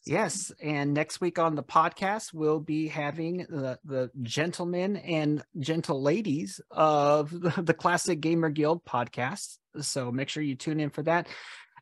[0.07, 6.03] Yes, and next week on the podcast we'll be having the the gentlemen and gentle
[6.03, 9.59] ladies of the, the Classic Gamer Guild podcast.
[9.81, 11.29] So make sure you tune in for that.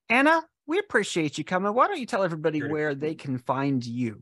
[0.08, 1.74] Anna, we appreciate you coming.
[1.74, 2.70] Why don't you tell everybody Sure.
[2.70, 4.20] where they can find you?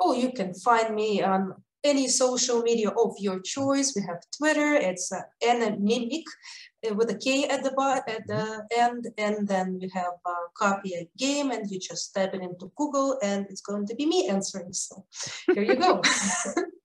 [0.00, 1.54] Oh, you can find me on
[1.84, 3.94] any social media of your choice.
[3.94, 4.74] We have Twitter.
[4.74, 6.24] It's uh, Anna Mimik
[6.88, 10.34] uh, with a K at the bot at the end, and then we have uh,
[10.60, 14.28] Kapia game, and you just type it into Google, and it's going to be me
[14.28, 14.72] answering.
[14.72, 15.06] So
[15.52, 16.02] here you go.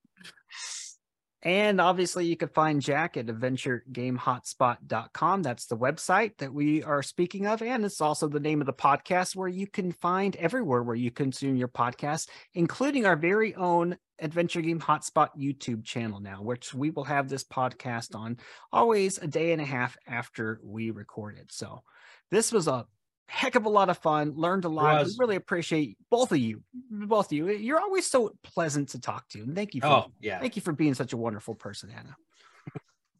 [1.44, 5.44] And obviously, you can find Jack at adventuregamehotspot.com.
[5.44, 7.62] That's the website that we are speaking of.
[7.62, 11.12] And it's also the name of the podcast where you can find everywhere where you
[11.12, 16.92] consume your podcast, including our very own Adventure Game Hotspot YouTube channel now, which we
[16.92, 18.38] will have this podcast on
[18.72, 21.52] always a day and a half after we record it.
[21.52, 21.84] So
[22.32, 22.86] this was a
[23.28, 24.34] heck of a lot of fun.
[24.36, 24.98] Learned a lot.
[24.98, 25.18] We was.
[25.20, 26.62] really appreciate both of you.
[26.90, 27.50] Both of you.
[27.50, 29.40] Eh, you're always so pleasant to talk to.
[29.40, 30.40] And thank you for Oh, yeah.
[30.40, 32.16] Thank you for being such a wonderful person, Anna.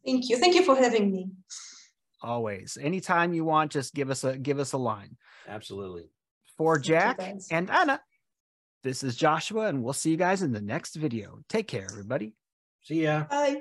[0.04, 0.38] Thank you.
[0.38, 1.28] Thank you for having me.
[2.22, 2.78] Always.
[2.80, 5.16] Anytime you want, just give us a give us a line.
[5.48, 6.10] Absolutely.
[6.56, 8.00] For Thank Jack and Anna,
[8.82, 11.38] this is Joshua, and we'll see you guys in the next video.
[11.48, 12.34] Take care, everybody.
[12.82, 13.24] See ya.
[13.30, 13.52] Bye.